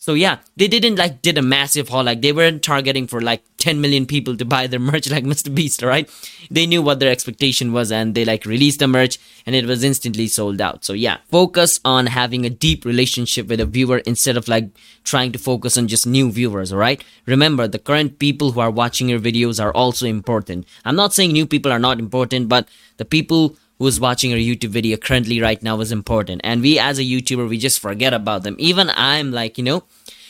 so 0.03 0.15
yeah, 0.15 0.39
they 0.57 0.67
didn't 0.67 0.97
like 0.97 1.21
did 1.21 1.37
a 1.37 1.41
massive 1.41 1.87
haul. 1.87 2.03
Like 2.03 2.21
they 2.21 2.33
weren't 2.33 2.61
targeting 2.61 3.07
for 3.07 3.21
like 3.21 3.41
10 3.59 3.79
million 3.79 4.05
people 4.05 4.35
to 4.35 4.43
buy 4.43 4.67
their 4.67 4.79
merch 4.91 5.09
like 5.09 5.23
Mr. 5.23 5.55
Beast, 5.55 5.81
right? 5.81 6.09
They 6.51 6.65
knew 6.65 6.81
what 6.81 6.99
their 6.99 7.09
expectation 7.09 7.71
was 7.71 7.89
and 7.89 8.13
they 8.13 8.25
like 8.25 8.43
released 8.45 8.79
the 8.79 8.87
merch 8.89 9.17
and 9.45 9.55
it 9.55 9.65
was 9.65 9.81
instantly 9.81 10.27
sold 10.27 10.59
out. 10.59 10.83
So 10.83 10.91
yeah, 10.91 11.19
focus 11.31 11.79
on 11.85 12.07
having 12.07 12.45
a 12.45 12.49
deep 12.49 12.83
relationship 12.83 13.47
with 13.47 13.61
a 13.61 13.65
viewer 13.65 13.99
instead 13.99 14.35
of 14.35 14.49
like 14.49 14.71
trying 15.05 15.31
to 15.31 15.39
focus 15.39 15.77
on 15.77 15.87
just 15.87 16.05
new 16.05 16.29
viewers, 16.29 16.73
alright? 16.73 17.01
Remember, 17.25 17.65
the 17.65 17.79
current 17.79 18.19
people 18.19 18.51
who 18.51 18.59
are 18.59 18.71
watching 18.71 19.07
your 19.07 19.21
videos 19.21 19.63
are 19.63 19.71
also 19.71 20.05
important. 20.05 20.67
I'm 20.83 20.97
not 20.97 21.13
saying 21.13 21.31
new 21.31 21.45
people 21.45 21.71
are 21.71 21.79
not 21.79 21.99
important, 21.99 22.49
but 22.49 22.67
the 22.97 23.05
people 23.05 23.55
who's 23.79 23.99
watching 23.99 24.31
our 24.31 24.37
YouTube 24.37 24.69
video 24.69 24.97
currently 24.97 25.41
right 25.41 25.61
now 25.61 25.79
is 25.79 25.91
important. 25.91 26.41
And 26.43 26.61
we 26.61 26.79
as 26.79 26.99
a 26.99 27.03
YouTuber, 27.03 27.49
we 27.49 27.57
just 27.57 27.79
forget 27.79 28.13
about 28.13 28.43
them. 28.43 28.55
Even 28.59 28.89
I'm 28.95 29.31
like, 29.31 29.57
you 29.57 29.63
know, 29.63 29.83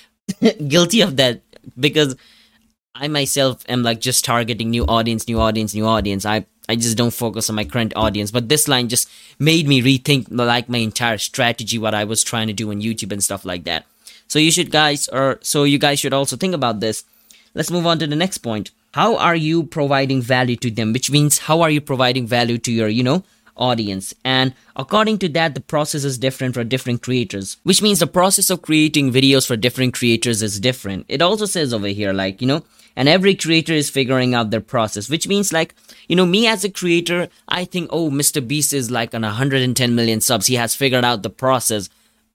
guilty 0.67 1.01
of 1.01 1.17
that 1.17 1.41
because 1.79 2.15
I 2.95 3.07
myself 3.07 3.63
am 3.67 3.83
like 3.83 3.99
just 3.99 4.23
targeting 4.23 4.69
new 4.69 4.85
audience, 4.85 5.27
new 5.27 5.39
audience, 5.39 5.73
new 5.73 5.85
audience. 5.85 6.25
I 6.25 6.45
I 6.69 6.75
just 6.75 6.97
don't 6.97 7.13
focus 7.13 7.49
on 7.49 7.55
my 7.55 7.65
current 7.65 7.93
audience. 7.95 8.31
But 8.31 8.47
this 8.49 8.67
line 8.67 8.87
just 8.87 9.09
made 9.37 9.67
me 9.67 9.81
rethink 9.81 10.27
like 10.29 10.69
my 10.69 10.77
entire 10.77 11.17
strategy, 11.17 11.77
what 11.77 11.93
I 11.93 12.05
was 12.05 12.23
trying 12.23 12.47
to 12.47 12.53
do 12.53 12.71
on 12.71 12.81
YouTube 12.81 13.11
and 13.11 13.23
stuff 13.23 13.43
like 13.43 13.65
that. 13.65 13.85
So 14.27 14.39
you 14.39 14.51
should 14.51 14.71
guys 14.71 15.07
or 15.09 15.39
so 15.41 15.63
you 15.63 15.77
guys 15.77 15.99
should 15.99 16.13
also 16.13 16.37
think 16.37 16.53
about 16.53 16.79
this. 16.79 17.03
Let's 17.53 17.71
move 17.71 17.85
on 17.85 17.99
to 17.99 18.07
the 18.07 18.15
next 18.15 18.39
point. 18.39 18.71
How 18.93 19.17
are 19.17 19.35
you 19.35 19.63
providing 19.63 20.21
value 20.21 20.55
to 20.57 20.71
them? 20.71 20.93
Which 20.93 21.11
means 21.11 21.39
how 21.39 21.61
are 21.61 21.69
you 21.69 21.81
providing 21.81 22.27
value 22.27 22.57
to 22.59 22.71
your, 22.71 22.87
you 22.87 23.03
know, 23.03 23.23
audience. 23.55 24.13
And 24.23 24.53
according 24.75 25.19
to 25.19 25.29
that, 25.29 25.55
the 25.55 25.61
process 25.61 26.03
is 26.03 26.17
different 26.17 26.53
for 26.53 26.63
different 26.63 27.01
creators, 27.01 27.57
which 27.63 27.81
means 27.81 27.99
the 27.99 28.07
process 28.07 28.49
of 28.49 28.61
creating 28.61 29.11
videos 29.11 29.47
for 29.47 29.55
different 29.55 29.93
creators 29.93 30.41
is 30.41 30.59
different. 30.59 31.05
It 31.07 31.21
also 31.21 31.45
says 31.45 31.73
over 31.73 31.87
here, 31.87 32.13
like, 32.13 32.41
you 32.41 32.47
know, 32.47 32.63
and 32.95 33.09
every 33.09 33.35
creator 33.35 33.73
is 33.73 33.89
figuring 33.89 34.35
out 34.35 34.51
their 34.51 34.61
process, 34.61 35.09
which 35.09 35.27
means 35.27 35.51
like, 35.51 35.73
you 36.07 36.15
know, 36.15 36.25
me 36.25 36.47
as 36.47 36.63
a 36.63 36.69
creator, 36.69 37.27
I 37.47 37.65
think, 37.65 37.89
oh, 37.91 38.09
Mr. 38.09 38.45
Beast 38.45 38.73
is 38.73 38.91
like 38.91 39.15
on 39.15 39.21
110 39.21 39.95
million 39.95 40.21
subs. 40.21 40.47
He 40.47 40.55
has 40.55 40.75
figured 40.75 41.05
out 41.05 41.23
the 41.23 41.29
process. 41.29 41.89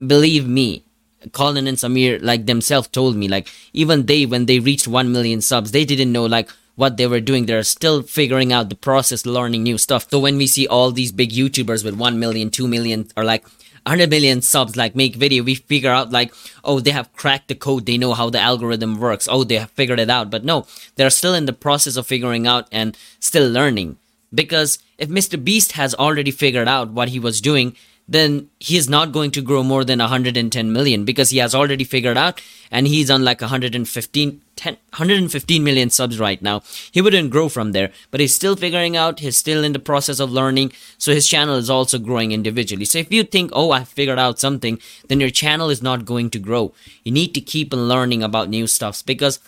Believe 0.04 0.48
me, 0.48 0.84
Colin 1.32 1.66
and 1.66 1.76
Samir, 1.76 2.22
like 2.22 2.46
themselves 2.46 2.88
told 2.88 3.16
me, 3.16 3.28
like, 3.28 3.48
even 3.72 4.06
they, 4.06 4.26
when 4.26 4.46
they 4.46 4.60
reached 4.60 4.88
1 4.88 5.10
million 5.12 5.40
subs, 5.40 5.72
they 5.72 5.84
didn't 5.84 6.12
know, 6.12 6.26
like, 6.26 6.50
what 6.76 6.96
they 6.96 7.08
were 7.08 7.20
doing. 7.20 7.46
They're 7.46 7.64
still 7.64 8.02
figuring 8.02 8.52
out 8.52 8.68
the 8.68 8.76
process, 8.76 9.26
learning 9.26 9.64
new 9.64 9.78
stuff. 9.78 10.08
So 10.08 10.20
when 10.20 10.36
we 10.36 10.46
see 10.46 10.68
all 10.68 10.92
these 10.92 11.10
big 11.10 11.30
YouTubers 11.30 11.84
with 11.84 11.96
1 11.96 12.20
million, 12.20 12.50
2 12.50 12.68
million, 12.68 13.08
or 13.16 13.24
like 13.24 13.44
100 13.88 14.10
million 14.10 14.42
subs 14.42 14.76
like 14.76 14.94
make 14.94 15.16
video 15.16 15.42
we 15.42 15.54
figure 15.54 15.90
out 15.90 16.10
like 16.10 16.34
oh 16.62 16.78
they 16.78 16.90
have 16.90 17.10
cracked 17.14 17.48
the 17.48 17.54
code 17.54 17.86
they 17.86 17.96
know 17.96 18.12
how 18.12 18.28
the 18.28 18.38
algorithm 18.38 19.00
works 19.00 19.26
oh 19.30 19.44
they 19.44 19.56
have 19.56 19.70
figured 19.70 19.98
it 19.98 20.10
out 20.10 20.30
but 20.30 20.44
no 20.44 20.66
they're 20.96 21.08
still 21.08 21.32
in 21.32 21.46
the 21.46 21.54
process 21.54 21.96
of 21.96 22.06
figuring 22.06 22.46
out 22.46 22.68
and 22.70 22.98
still 23.18 23.48
learning 23.48 23.96
because 24.34 24.78
if 24.98 25.08
mr 25.08 25.42
beast 25.42 25.72
has 25.72 25.94
already 25.94 26.30
figured 26.30 26.68
out 26.68 26.90
what 26.90 27.08
he 27.08 27.18
was 27.18 27.40
doing 27.40 27.74
then 28.08 28.48
he 28.58 28.76
is 28.76 28.88
not 28.88 29.12
going 29.12 29.30
to 29.32 29.42
grow 29.42 29.62
more 29.62 29.84
than 29.84 29.98
110 29.98 30.72
million 30.72 31.04
because 31.04 31.30
he 31.30 31.38
has 31.38 31.54
already 31.54 31.84
figured 31.84 32.16
out 32.16 32.40
and 32.70 32.86
he's 32.86 33.10
on 33.10 33.22
like 33.22 33.40
115 33.40 34.40
10, 34.56 34.72
115 34.74 35.62
million 35.62 35.88
subs 35.88 36.18
right 36.18 36.42
now. 36.42 36.62
He 36.90 37.00
wouldn't 37.00 37.30
grow 37.30 37.48
from 37.48 37.72
there 37.72 37.92
but 38.10 38.20
he's 38.20 38.34
still 38.34 38.56
figuring 38.56 38.96
out 38.96 39.20
he's 39.20 39.36
still 39.36 39.62
in 39.62 39.72
the 39.72 39.78
process 39.78 40.18
of 40.18 40.32
learning. 40.32 40.72
So 40.96 41.12
his 41.12 41.28
channel 41.28 41.56
is 41.56 41.68
also 41.68 41.98
growing 41.98 42.32
individually. 42.32 42.86
So 42.86 42.98
if 42.98 43.12
you 43.12 43.24
think 43.24 43.50
oh 43.52 43.70
i 43.70 43.84
figured 43.84 44.18
out 44.18 44.38
something 44.38 44.80
then 45.08 45.20
your 45.20 45.30
channel 45.30 45.68
is 45.68 45.82
not 45.82 46.06
going 46.06 46.30
to 46.30 46.38
grow. 46.38 46.72
You 47.04 47.12
need 47.12 47.34
to 47.34 47.40
keep 47.40 47.74
on 47.74 47.88
learning 47.88 48.22
about 48.22 48.48
new 48.48 48.66
stuffs 48.66 49.02
because 49.02 49.38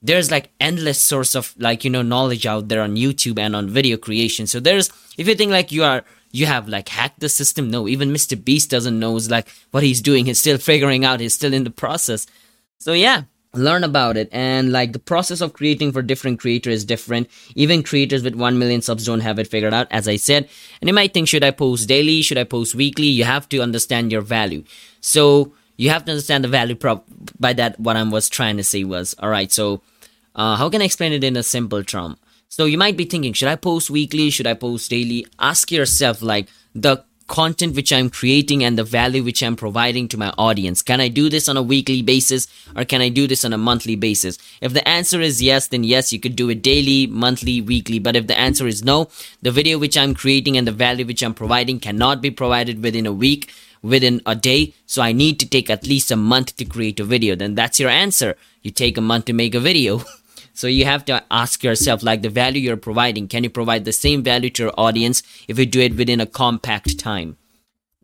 there's 0.00 0.30
like 0.30 0.50
endless 0.60 1.02
source 1.02 1.34
of 1.34 1.54
like 1.58 1.82
you 1.82 1.90
know 1.90 2.02
knowledge 2.02 2.44
out 2.46 2.68
there 2.68 2.82
on 2.82 2.94
youtube 2.94 3.38
and 3.38 3.56
on 3.56 3.68
video 3.68 3.96
creation. 3.96 4.46
So 4.46 4.60
there's 4.60 4.90
if 5.18 5.26
you 5.26 5.34
think 5.34 5.50
like 5.50 5.72
you 5.72 5.82
are 5.82 6.04
you 6.34 6.46
have 6.46 6.68
like 6.68 6.88
hacked 6.88 7.20
the 7.20 7.28
system. 7.28 7.70
No, 7.70 7.86
even 7.86 8.10
Mr. 8.10 8.42
Beast 8.42 8.68
doesn't 8.68 8.98
know 8.98 9.12
like 9.12 9.46
what 9.70 9.84
he's 9.84 10.02
doing. 10.02 10.26
He's 10.26 10.40
still 10.40 10.58
figuring 10.58 11.04
out. 11.04 11.20
He's 11.20 11.34
still 11.34 11.54
in 11.54 11.62
the 11.62 11.70
process. 11.70 12.26
So 12.78 12.92
yeah, 12.92 13.22
learn 13.52 13.84
about 13.84 14.16
it 14.16 14.28
and 14.32 14.72
like 14.72 14.92
the 14.92 14.98
process 14.98 15.40
of 15.40 15.52
creating 15.52 15.92
for 15.92 16.02
different 16.02 16.40
creators 16.40 16.74
is 16.74 16.84
different 16.84 17.30
even 17.54 17.84
creators 17.84 18.24
with 18.24 18.34
1 18.34 18.58
million 18.58 18.82
subs 18.82 19.06
don't 19.06 19.20
have 19.20 19.38
it 19.38 19.46
figured 19.46 19.72
out 19.72 19.86
as 19.92 20.08
i 20.08 20.16
said 20.16 20.48
and 20.80 20.88
you 20.88 20.92
might 20.94 21.14
think 21.14 21.28
should 21.28 21.44
i 21.44 21.52
post 21.52 21.86
daily 21.86 22.20
should 22.20 22.36
i 22.36 22.42
post 22.42 22.74
weekly 22.74 23.06
you 23.06 23.22
have 23.22 23.48
to 23.48 23.60
understand 23.60 24.10
your 24.10 24.22
value 24.22 24.64
so 25.00 25.52
you 25.76 25.88
have 25.88 26.04
to 26.04 26.10
understand 26.10 26.42
the 26.42 26.48
value 26.48 26.74
prop 26.74 27.04
by 27.38 27.52
that 27.52 27.78
what 27.78 27.96
i 27.96 28.02
was 28.02 28.28
trying 28.28 28.56
to 28.56 28.64
say 28.64 28.82
was 28.82 29.14
all 29.20 29.28
right 29.28 29.52
so 29.52 29.80
uh, 30.34 30.56
how 30.56 30.68
can 30.68 30.82
i 30.82 30.84
explain 30.84 31.12
it 31.12 31.22
in 31.22 31.36
a 31.36 31.44
simple 31.44 31.84
term 31.84 32.16
so 32.54 32.66
you 32.66 32.78
might 32.78 32.96
be 32.96 33.04
thinking, 33.04 33.32
should 33.32 33.48
I 33.48 33.56
post 33.56 33.90
weekly? 33.90 34.30
Should 34.30 34.46
I 34.46 34.54
post 34.54 34.88
daily? 34.88 35.26
Ask 35.40 35.72
yourself 35.72 36.22
like 36.22 36.46
the 36.72 37.02
content 37.26 37.74
which 37.74 37.92
I'm 37.92 38.08
creating 38.08 38.62
and 38.62 38.78
the 38.78 38.84
value 38.84 39.24
which 39.24 39.42
I'm 39.42 39.56
providing 39.56 40.06
to 40.10 40.16
my 40.16 40.32
audience. 40.38 40.80
Can 40.80 41.00
I 41.00 41.08
do 41.08 41.28
this 41.28 41.48
on 41.48 41.56
a 41.56 41.62
weekly 41.64 42.00
basis 42.00 42.46
or 42.76 42.84
can 42.84 43.00
I 43.00 43.08
do 43.08 43.26
this 43.26 43.44
on 43.44 43.52
a 43.52 43.58
monthly 43.58 43.96
basis? 43.96 44.38
If 44.60 44.72
the 44.72 44.88
answer 44.88 45.20
is 45.20 45.42
yes, 45.42 45.66
then 45.66 45.82
yes, 45.82 46.12
you 46.12 46.20
could 46.20 46.36
do 46.36 46.48
it 46.48 46.62
daily, 46.62 47.08
monthly, 47.08 47.60
weekly. 47.60 47.98
But 47.98 48.14
if 48.14 48.28
the 48.28 48.38
answer 48.38 48.68
is 48.68 48.84
no, 48.84 49.08
the 49.42 49.50
video 49.50 49.76
which 49.76 49.98
I'm 49.98 50.14
creating 50.14 50.56
and 50.56 50.64
the 50.64 50.70
value 50.86 51.06
which 51.06 51.24
I'm 51.24 51.34
providing 51.34 51.80
cannot 51.80 52.22
be 52.22 52.30
provided 52.30 52.84
within 52.84 53.04
a 53.04 53.12
week, 53.12 53.52
within 53.82 54.22
a 54.26 54.36
day. 54.36 54.74
So 54.86 55.02
I 55.02 55.10
need 55.10 55.40
to 55.40 55.48
take 55.48 55.70
at 55.70 55.88
least 55.88 56.12
a 56.12 56.16
month 56.16 56.56
to 56.58 56.64
create 56.64 57.00
a 57.00 57.04
video. 57.04 57.34
Then 57.34 57.56
that's 57.56 57.80
your 57.80 57.90
answer. 57.90 58.36
You 58.62 58.70
take 58.70 58.96
a 58.96 59.00
month 59.00 59.24
to 59.24 59.32
make 59.32 59.56
a 59.56 59.60
video. 59.60 60.04
So 60.54 60.68
you 60.68 60.84
have 60.84 61.04
to 61.06 61.22
ask 61.32 61.64
yourself, 61.64 62.04
like 62.04 62.22
the 62.22 62.30
value 62.30 62.60
you're 62.60 62.76
providing, 62.76 63.26
can 63.26 63.42
you 63.42 63.50
provide 63.50 63.84
the 63.84 63.92
same 63.92 64.22
value 64.22 64.50
to 64.50 64.62
your 64.64 64.72
audience 64.78 65.22
if 65.48 65.58
you 65.58 65.66
do 65.66 65.80
it 65.80 65.96
within 65.96 66.20
a 66.20 66.26
compact 66.26 66.98
time? 66.98 67.36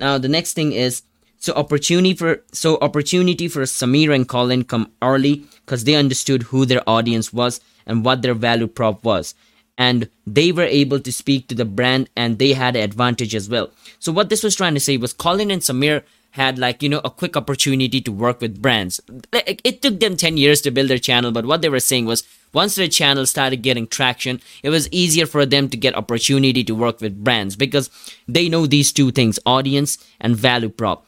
Now, 0.01 0.19
the 0.19 0.29
next 0.29 0.55
thing 0.55 0.73
is, 0.73 1.03
so 1.39 1.55
opportunity 1.55 2.13
for, 2.15 2.43
so 2.53 2.77
opportunity 2.83 3.47
for 3.47 3.63
Samir 3.63 4.15
and 4.15 4.29
Colin 4.29 4.65
come 4.65 4.91
early 5.01 5.47
because 5.65 5.85
they 5.85 5.95
understood 5.95 6.43
who 6.45 6.67
their 6.67 6.83
audience 6.89 7.33
was 7.33 7.61
and 7.87 8.05
what 8.05 8.23
their 8.23 8.35
value 8.35 8.67
prop 8.67 9.05
was. 9.05 9.35
And 9.79 10.11
they 10.27 10.53
were 10.53 10.65
able 10.65 11.01
to 11.01 11.13
speak 11.13 11.49
to 11.49 11.55
the 11.55 11.65
brand 11.65 12.11
and 12.17 12.39
they 12.39 12.53
had 12.53 12.77
an 12.77 12.83
advantage 12.83 13.35
as 13.35 13.49
well. 13.49 13.71
So 14.01 14.13
what 14.13 14.29
this 14.29 14.43
was 14.43 14.57
trying 14.57 14.75
to 14.75 14.81
say 14.81 14.97
was 14.97 15.15
Colin 15.15 15.51
and 15.51 15.63
Samir 15.63 16.03
had 16.33 16.59
like 16.59 16.83
you 16.83 16.89
know 16.89 17.01
a 17.05 17.11
quick 17.11 17.37
opportunity 17.37 18.01
to 18.01 18.13
work 18.13 18.41
with 18.41 18.63
brands 18.63 19.01
it 19.33 19.83
took 19.83 19.99
them 19.99 20.17
10 20.17 20.37
years 20.37 20.61
to 20.61 20.71
build 20.71 20.89
their 20.89 20.99
channel 20.99 21.33
but 21.33 21.45
what 21.45 21.61
they 21.61 21.69
were 21.69 21.81
saying 21.81 22.07
was 22.07 22.23
once 22.53 22.75
their 22.75 22.89
channel 22.89 23.27
started 23.27 23.63
getting 23.63 23.87
traction 23.87 24.41
it 24.63 24.71
was 24.71 24.89
easier 24.91 25.27
for 25.27 25.47
them 25.47 25.69
to 25.69 25.77
get 25.77 25.95
opportunity 25.95 26.65
to 26.65 26.75
work 26.75 27.01
with 27.01 27.23
brands 27.23 27.57
because 27.57 27.91
they 28.29 28.49
know 28.49 28.67
these 28.67 28.93
two 28.93 29.11
things 29.11 29.39
audience 29.47 29.99
and 30.21 30.37
value 30.37 30.69
prop. 30.69 31.07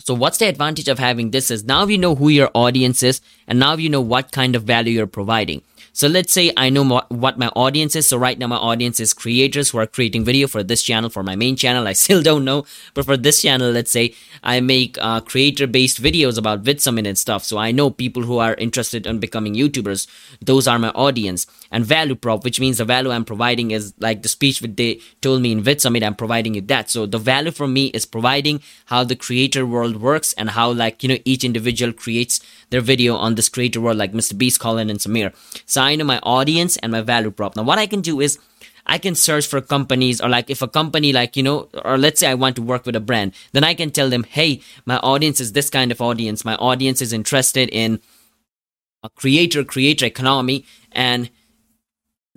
So 0.00 0.14
what's 0.14 0.38
the 0.38 0.46
advantage 0.46 0.88
of 0.88 0.98
having 0.98 1.32
this 1.32 1.50
is 1.50 1.64
now 1.64 1.86
you 1.86 1.98
know 1.98 2.14
who 2.14 2.28
your 2.28 2.50
audience 2.54 3.02
is 3.02 3.20
and 3.46 3.58
now 3.58 3.74
you 3.74 3.88
know 3.88 4.00
what 4.00 4.32
kind 4.32 4.54
of 4.54 4.62
value 4.62 4.92
you're 4.92 5.06
providing 5.06 5.62
so 5.98 6.06
let's 6.06 6.32
say 6.32 6.52
I 6.56 6.70
know 6.70 6.84
what 7.08 7.38
my 7.38 7.48
audience 7.56 7.96
is. 7.96 8.06
So 8.06 8.18
right 8.18 8.38
now 8.38 8.46
my 8.46 8.56
audience 8.56 9.00
is 9.00 9.12
creators 9.12 9.70
who 9.70 9.78
are 9.78 9.86
creating 9.86 10.24
video 10.24 10.46
for 10.46 10.62
this 10.62 10.80
channel, 10.80 11.10
for 11.10 11.24
my 11.24 11.34
main 11.34 11.56
channel. 11.56 11.88
I 11.88 11.92
still 12.04 12.22
don't 12.22 12.44
know, 12.44 12.66
but 12.94 13.04
for 13.04 13.16
this 13.16 13.42
channel, 13.42 13.72
let's 13.72 13.90
say 13.90 14.14
I 14.44 14.60
make 14.60 14.96
uh, 15.00 15.20
creator 15.20 15.66
based 15.66 16.00
videos 16.00 16.38
about 16.38 16.62
VidSummit 16.62 17.04
and 17.04 17.18
stuff. 17.18 17.42
So 17.42 17.58
I 17.58 17.72
know 17.72 17.90
people 17.90 18.22
who 18.22 18.38
are 18.38 18.54
interested 18.54 19.08
in 19.08 19.18
becoming 19.18 19.54
YouTubers. 19.54 20.06
Those 20.40 20.68
are 20.68 20.78
my 20.78 20.90
audience 20.90 21.48
and 21.72 21.84
value 21.84 22.14
prop, 22.14 22.44
which 22.44 22.60
means 22.60 22.78
the 22.78 22.84
value 22.84 23.10
I'm 23.10 23.24
providing 23.24 23.72
is 23.72 23.92
like 23.98 24.22
the 24.22 24.28
speech 24.28 24.60
that 24.60 24.76
they 24.76 25.00
told 25.20 25.42
me 25.42 25.50
in 25.50 25.64
VidSummit. 25.64 26.04
I'm 26.04 26.14
providing 26.14 26.54
you 26.54 26.60
that. 26.60 26.90
So 26.90 27.06
the 27.06 27.18
value 27.18 27.50
for 27.50 27.66
me 27.66 27.86
is 27.86 28.06
providing 28.06 28.62
how 28.86 29.02
the 29.02 29.16
creator 29.16 29.66
world 29.66 30.00
works 30.00 30.32
and 30.34 30.50
how 30.50 30.70
like, 30.70 31.02
you 31.02 31.08
know, 31.08 31.18
each 31.24 31.42
individual 31.42 31.92
creates 31.92 32.38
their 32.70 32.82
video 32.82 33.16
on 33.16 33.34
this 33.34 33.48
creator 33.48 33.80
world 33.80 33.96
like 33.96 34.12
Mr. 34.12 34.38
Beast, 34.38 34.60
Colin 34.60 34.90
and 34.90 35.00
Samir. 35.00 35.34
So 35.66 35.87
Know 35.96 36.04
my 36.04 36.18
audience 36.22 36.76
and 36.78 36.92
my 36.92 37.00
value 37.00 37.30
prop. 37.30 37.56
Now 37.56 37.62
what 37.62 37.78
I 37.78 37.86
can 37.86 38.00
do 38.00 38.20
is 38.20 38.38
I 38.86 38.98
can 38.98 39.14
search 39.14 39.46
for 39.46 39.60
companies 39.60 40.20
or 40.20 40.28
like 40.28 40.48
if 40.48 40.62
a 40.62 40.68
company 40.68 41.12
like, 41.12 41.36
you 41.36 41.42
know, 41.42 41.68
or 41.84 41.98
let's 41.98 42.20
say 42.20 42.26
I 42.26 42.34
want 42.34 42.56
to 42.56 42.62
work 42.62 42.86
with 42.86 42.96
a 42.96 43.00
brand, 43.00 43.34
then 43.52 43.62
I 43.62 43.74
can 43.74 43.90
tell 43.90 44.08
them, 44.08 44.24
hey, 44.24 44.62
my 44.86 44.96
audience 44.98 45.40
is 45.40 45.52
this 45.52 45.68
kind 45.68 45.92
of 45.92 46.00
audience. 46.00 46.44
My 46.44 46.56
audience 46.56 47.02
is 47.02 47.12
interested 47.12 47.68
in 47.70 48.00
a 49.02 49.10
creator 49.10 49.62
creator 49.62 50.06
economy 50.06 50.64
and 50.92 51.30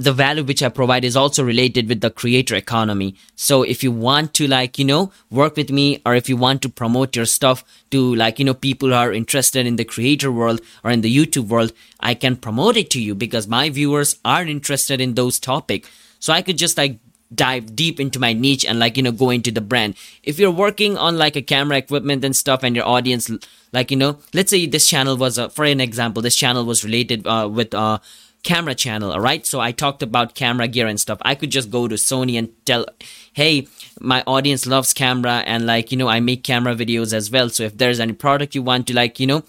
the 0.03 0.13
value 0.13 0.43
which 0.43 0.63
I 0.63 0.69
provide 0.69 1.05
is 1.05 1.15
also 1.15 1.43
related 1.43 1.87
with 1.87 2.01
the 2.01 2.09
creator 2.09 2.55
economy. 2.55 3.15
So 3.35 3.61
if 3.63 3.83
you 3.83 3.91
want 3.91 4.33
to 4.35 4.47
like, 4.47 4.79
you 4.79 4.85
know, 4.85 5.11
work 5.29 5.55
with 5.55 5.69
me 5.69 6.01
or 6.05 6.15
if 6.15 6.27
you 6.27 6.37
want 6.37 6.61
to 6.63 6.69
promote 6.69 7.15
your 7.15 7.25
stuff 7.25 7.63
to 7.91 8.15
like, 8.15 8.39
you 8.39 8.45
know, 8.45 8.53
people 8.53 8.89
who 8.89 8.95
are 8.95 9.13
interested 9.13 9.67
in 9.67 9.75
the 9.75 9.85
creator 9.85 10.31
world 10.31 10.61
or 10.83 10.91
in 10.91 11.01
the 11.01 11.15
YouTube 11.15 11.47
world, 11.47 11.71
I 11.99 12.15
can 12.15 12.35
promote 12.35 12.77
it 12.77 12.89
to 12.91 13.01
you 13.01 13.13
because 13.13 13.47
my 13.47 13.69
viewers 13.69 14.19
are 14.25 14.43
interested 14.43 14.99
in 15.01 15.13
those 15.13 15.39
topic. 15.39 15.87
So 16.19 16.33
I 16.33 16.41
could 16.41 16.57
just 16.57 16.77
like 16.77 16.99
dive 17.33 17.75
deep 17.75 17.99
into 17.99 18.19
my 18.19 18.33
niche 18.33 18.65
and 18.65 18.79
like, 18.79 18.97
you 18.97 19.03
know, 19.03 19.11
go 19.11 19.29
into 19.29 19.51
the 19.51 19.61
brand. 19.61 19.95
If 20.23 20.39
you're 20.39 20.51
working 20.51 20.97
on 20.97 21.17
like 21.17 21.35
a 21.35 21.41
camera 21.41 21.77
equipment 21.77 22.25
and 22.25 22.35
stuff 22.35 22.63
and 22.63 22.75
your 22.75 22.87
audience, 22.87 23.31
like, 23.71 23.91
you 23.91 23.97
know, 23.97 24.19
let's 24.33 24.49
say 24.49 24.65
this 24.65 24.87
channel 24.87 25.15
was, 25.15 25.39
uh, 25.39 25.49
for 25.49 25.63
an 25.63 25.79
example, 25.79 26.21
this 26.21 26.35
channel 26.35 26.65
was 26.65 26.83
related 26.83 27.25
uh, 27.25 27.47
with, 27.51 27.73
uh, 27.73 27.99
camera 28.43 28.73
channel, 28.73 29.11
alright? 29.11 29.45
So 29.45 29.59
I 29.59 29.71
talked 29.71 30.01
about 30.01 30.33
camera 30.33 30.67
gear 30.67 30.87
and 30.87 30.99
stuff. 30.99 31.19
I 31.21 31.35
could 31.35 31.51
just 31.51 31.69
go 31.69 31.87
to 31.87 31.95
Sony 31.95 32.39
and 32.39 32.49
tell, 32.65 32.85
hey, 33.33 33.67
my 33.99 34.23
audience 34.25 34.65
loves 34.65 34.93
camera 34.93 35.43
and 35.45 35.65
like, 35.67 35.91
you 35.91 35.97
know, 35.97 36.07
I 36.07 36.19
make 36.19 36.43
camera 36.43 36.75
videos 36.75 37.13
as 37.13 37.29
well. 37.29 37.49
So 37.49 37.63
if 37.63 37.77
there's 37.77 37.99
any 37.99 38.13
product 38.13 38.55
you 38.55 38.63
want 38.63 38.87
to 38.87 38.95
like, 38.95 39.19
you 39.19 39.27
know, 39.27 39.43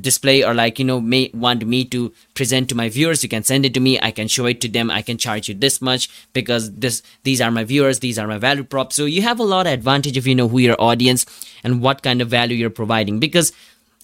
display 0.00 0.44
or 0.44 0.54
like, 0.54 0.78
you 0.78 0.84
know, 0.84 1.00
may 1.00 1.30
want 1.34 1.66
me 1.66 1.84
to 1.86 2.12
present 2.34 2.68
to 2.68 2.76
my 2.76 2.88
viewers, 2.88 3.22
you 3.22 3.28
can 3.28 3.42
send 3.42 3.66
it 3.66 3.74
to 3.74 3.80
me. 3.80 3.98
I 4.00 4.12
can 4.12 4.28
show 4.28 4.46
it 4.46 4.60
to 4.60 4.68
them. 4.68 4.90
I 4.90 5.02
can 5.02 5.18
charge 5.18 5.48
you 5.48 5.54
this 5.54 5.82
much 5.82 6.08
because 6.32 6.72
this, 6.72 7.02
these 7.24 7.40
are 7.40 7.50
my 7.50 7.64
viewers. 7.64 7.98
These 7.98 8.18
are 8.18 8.28
my 8.28 8.38
value 8.38 8.64
props. 8.64 8.94
So 8.94 9.06
you 9.06 9.22
have 9.22 9.40
a 9.40 9.44
lot 9.44 9.66
of 9.66 9.72
advantage 9.72 10.16
if 10.16 10.26
you 10.26 10.36
know 10.36 10.48
who 10.48 10.58
your 10.58 10.80
audience 10.80 11.26
and 11.64 11.82
what 11.82 12.02
kind 12.02 12.22
of 12.22 12.28
value 12.28 12.56
you're 12.56 12.70
providing 12.70 13.18
because 13.18 13.52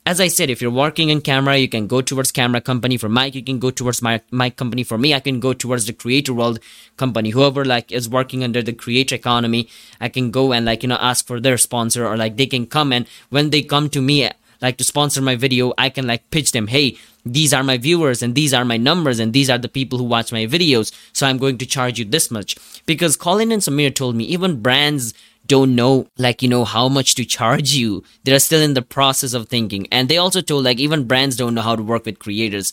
as 0.04 0.21
I 0.21 0.26
said, 0.26 0.50
if 0.50 0.61
you're 0.61 0.71
working 0.71 1.11
in 1.11 1.21
camera, 1.21 1.56
you 1.56 1.68
can 1.68 1.87
go 1.87 2.00
towards 2.02 2.32
camera 2.32 2.61
company. 2.61 2.97
For 2.97 3.09
Mike, 3.09 3.37
you 3.37 3.42
can 3.44 3.61
go 3.61 3.71
towards 3.71 4.02
my 4.02 4.50
company. 4.50 4.82
For 4.82 4.99
me, 4.99 5.14
I 5.14 5.21
can 5.21 5.38
go 5.38 5.52
towards 5.52 5.87
the 5.87 5.92
creator 5.92 6.35
world 6.35 6.59
company. 6.97 7.30
Whoever 7.30 7.64
like 7.64 7.92
is 7.92 8.09
working 8.09 8.42
under 8.42 8.62
the 8.62 8.73
creator 8.73 9.14
economy, 9.14 9.68
I 10.00 10.09
can 10.09 10.32
go 10.32 10.52
and 10.52 10.66
like, 10.66 10.82
you 10.82 10.88
know, 10.88 10.99
ask 11.00 11.25
for 11.26 11.38
their 11.38 11.56
sponsor 11.56 12.04
or 12.04 12.16
like 12.16 12.37
they 12.37 12.47
can 12.47 12.66
come 12.66 12.92
and 12.92 13.06
when 13.30 13.50
they 13.50 13.62
come 13.62 13.88
to 13.90 14.02
me, 14.02 14.28
like 14.61 14.76
to 14.78 14.85
sponsor 14.85 15.23
my 15.23 15.37
video, 15.37 15.73
I 15.78 15.88
can 15.88 16.06
like 16.09 16.30
pitch 16.30 16.50
them, 16.50 16.66
hey, 16.66 16.97
these 17.25 17.54
are 17.54 17.62
my 17.62 17.78
viewers 17.78 18.23
and 18.23 18.35
these 18.35 18.52
are 18.52 18.64
my 18.64 18.76
numbers 18.76 19.21
and 19.21 19.32
these 19.32 19.49
are 19.50 19.59
the 19.59 19.68
people 19.68 19.99
who 19.99 20.04
watch 20.04 20.32
my 20.32 20.47
videos. 20.47 20.92
So 21.12 21.28
I'm 21.28 21.38
going 21.38 21.59
to 21.59 21.66
charge 21.66 22.00
you 22.00 22.04
this 22.04 22.28
much. 22.28 22.56
Because 22.87 23.16
Colin 23.16 23.52
and 23.52 23.62
Samir 23.62 23.94
told 23.94 24.16
me 24.16 24.25
even 24.25 24.61
brands 24.62 25.14
don't 25.46 25.75
know 25.75 26.06
like 26.18 26.42
you 26.42 26.49
know 26.49 26.64
how 26.64 26.88
much 26.88 27.14
to 27.16 27.25
charge 27.25 27.72
you. 27.72 28.04
They're 28.25 28.38
still 28.38 28.62
in 28.62 28.75
the 28.75 28.82
process 28.82 29.34
of 29.34 29.49
thinking. 29.49 29.87
And 29.90 30.08
they 30.08 30.18
also 30.18 30.40
told 30.40 30.64
like 30.64 30.78
even 30.78 31.06
brands 31.06 31.37
don't 31.37 31.54
know 31.54 31.62
how 31.62 31.76
to 31.76 31.82
work 31.82 32.06
with 32.06 32.18
creators. 32.18 32.72